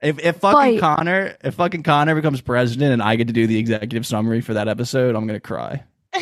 [0.00, 0.80] if if fucking Fight.
[0.80, 4.54] connor if fucking connor becomes president and i get to do the executive summary for
[4.54, 5.84] that episode i'm gonna cry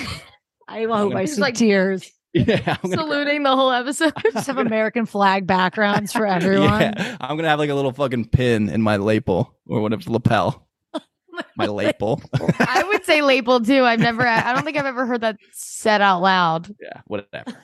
[0.69, 2.11] I hope I He's see like- tears.
[2.33, 3.05] yeah I'm gonna cry.
[3.05, 4.13] Saluting the whole episode.
[4.33, 6.81] Just have American flag backgrounds for everyone.
[6.81, 10.64] Yeah, I'm gonna have like a little fucking pin in my lapel or whatever lapel.
[11.57, 12.21] My label.
[12.59, 13.85] I would say label too.
[13.85, 16.75] I've never, I don't think I've ever heard that said out loud.
[16.81, 17.57] yeah, whatever.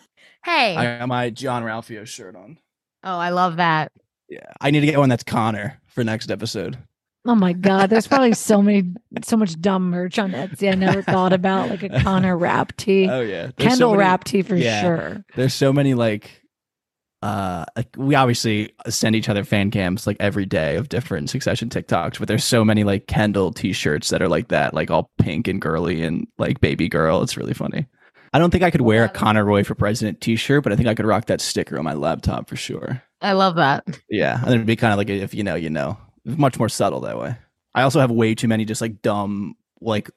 [0.44, 0.76] Hey.
[0.76, 2.58] I got my Jean-Ralphio shirt on.
[3.04, 3.92] oh, I love that.
[4.28, 6.78] Yeah, I need to get one that's Connor for next episode.
[7.26, 7.90] Oh my God.
[7.90, 8.84] There's probably so many,
[9.22, 10.70] so much dumb merch on Etsy.
[10.70, 13.08] I never thought about like a Connor rap tee.
[13.10, 14.80] Oh yeah, There's so Kendall many- rap tee for yeah.
[14.80, 15.24] sure.
[15.36, 16.30] There's so many like.
[17.22, 21.68] Uh, like we obviously send each other fan cams like every day of different Succession
[21.68, 25.46] TikToks, but there's so many like Kendall T-shirts that are like that, like all pink
[25.46, 27.22] and girly and like baby girl.
[27.22, 27.86] It's really funny.
[28.32, 29.08] I don't think I could wear a.
[29.08, 31.94] Connor Roy for President T-shirt, but I think I could rock that sticker on my
[31.94, 33.02] laptop for sure.
[33.20, 33.84] I love that.
[34.08, 37.00] Yeah, and it'd be kind of like if you know, you know, much more subtle
[37.00, 37.36] that way.
[37.74, 40.10] I also have way too many just like dumb, like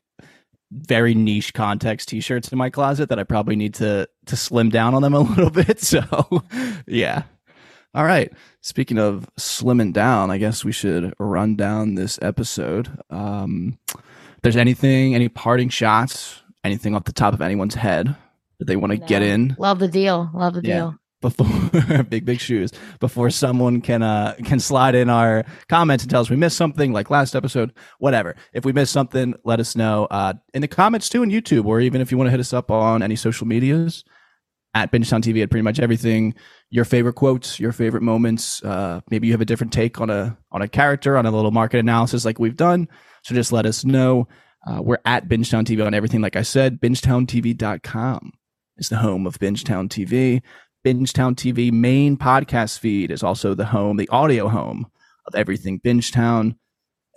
[0.76, 4.93] very niche context T-shirts in my closet that I probably need to to slim down
[4.95, 5.80] on them a little bit.
[5.82, 6.03] So,
[6.88, 7.24] yeah.
[7.95, 8.34] All right.
[8.61, 12.89] Speaking of slimming down, I guess we should run down this episode.
[13.09, 13.78] Um,
[14.41, 18.15] there's anything, any parting shots, anything off the top of anyone's head
[18.59, 20.30] that they want to get in Love the deal.
[20.34, 20.76] Love the Yeah.
[20.76, 20.95] deal.
[21.24, 26.21] Before big big shoes before someone can uh can slide in our comments and tell
[26.21, 28.36] us we missed something like last episode whatever.
[28.53, 31.80] If we missed something let us know uh in the comments too on youtube or
[31.80, 34.03] even if you want to hit us up on any social medias
[34.76, 36.34] at Bingetown TV at pretty much everything.
[36.69, 40.38] Your favorite quotes your favorite moments uh maybe you have a different take on a
[40.51, 42.88] on a character on a little market analysis like we've done.
[43.24, 44.28] So just let us know.
[44.65, 48.32] Uh, we're at Bingetown TV on everything like I said bingetowntv.com
[48.78, 50.41] is the home of Bingetown TV
[50.86, 54.88] Bingetown TV main podcast feed is also the home, the audio home
[55.26, 56.56] of everything Bingetown.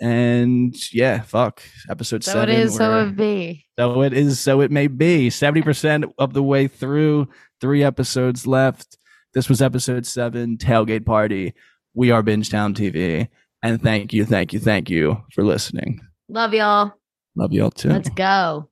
[0.01, 1.63] And yeah, fuck.
[1.91, 2.51] Episode So seven.
[2.51, 3.67] it is, so it be.
[3.79, 5.31] so it is, so it may be.
[5.31, 7.29] 70% of the way through,
[7.61, 8.99] three episodes left.
[9.35, 11.55] This was episode seven, Tailgate Party.
[11.95, 13.29] We are Bingetown TV.
[13.63, 16.01] And thank you, thank you, thank you for listening.
[16.29, 16.93] Love y'all.
[17.35, 17.89] Love y'all too.
[17.89, 18.69] Let's go.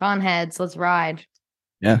[0.00, 0.58] On heads.
[0.58, 1.24] Let's ride.
[1.80, 2.00] yeah.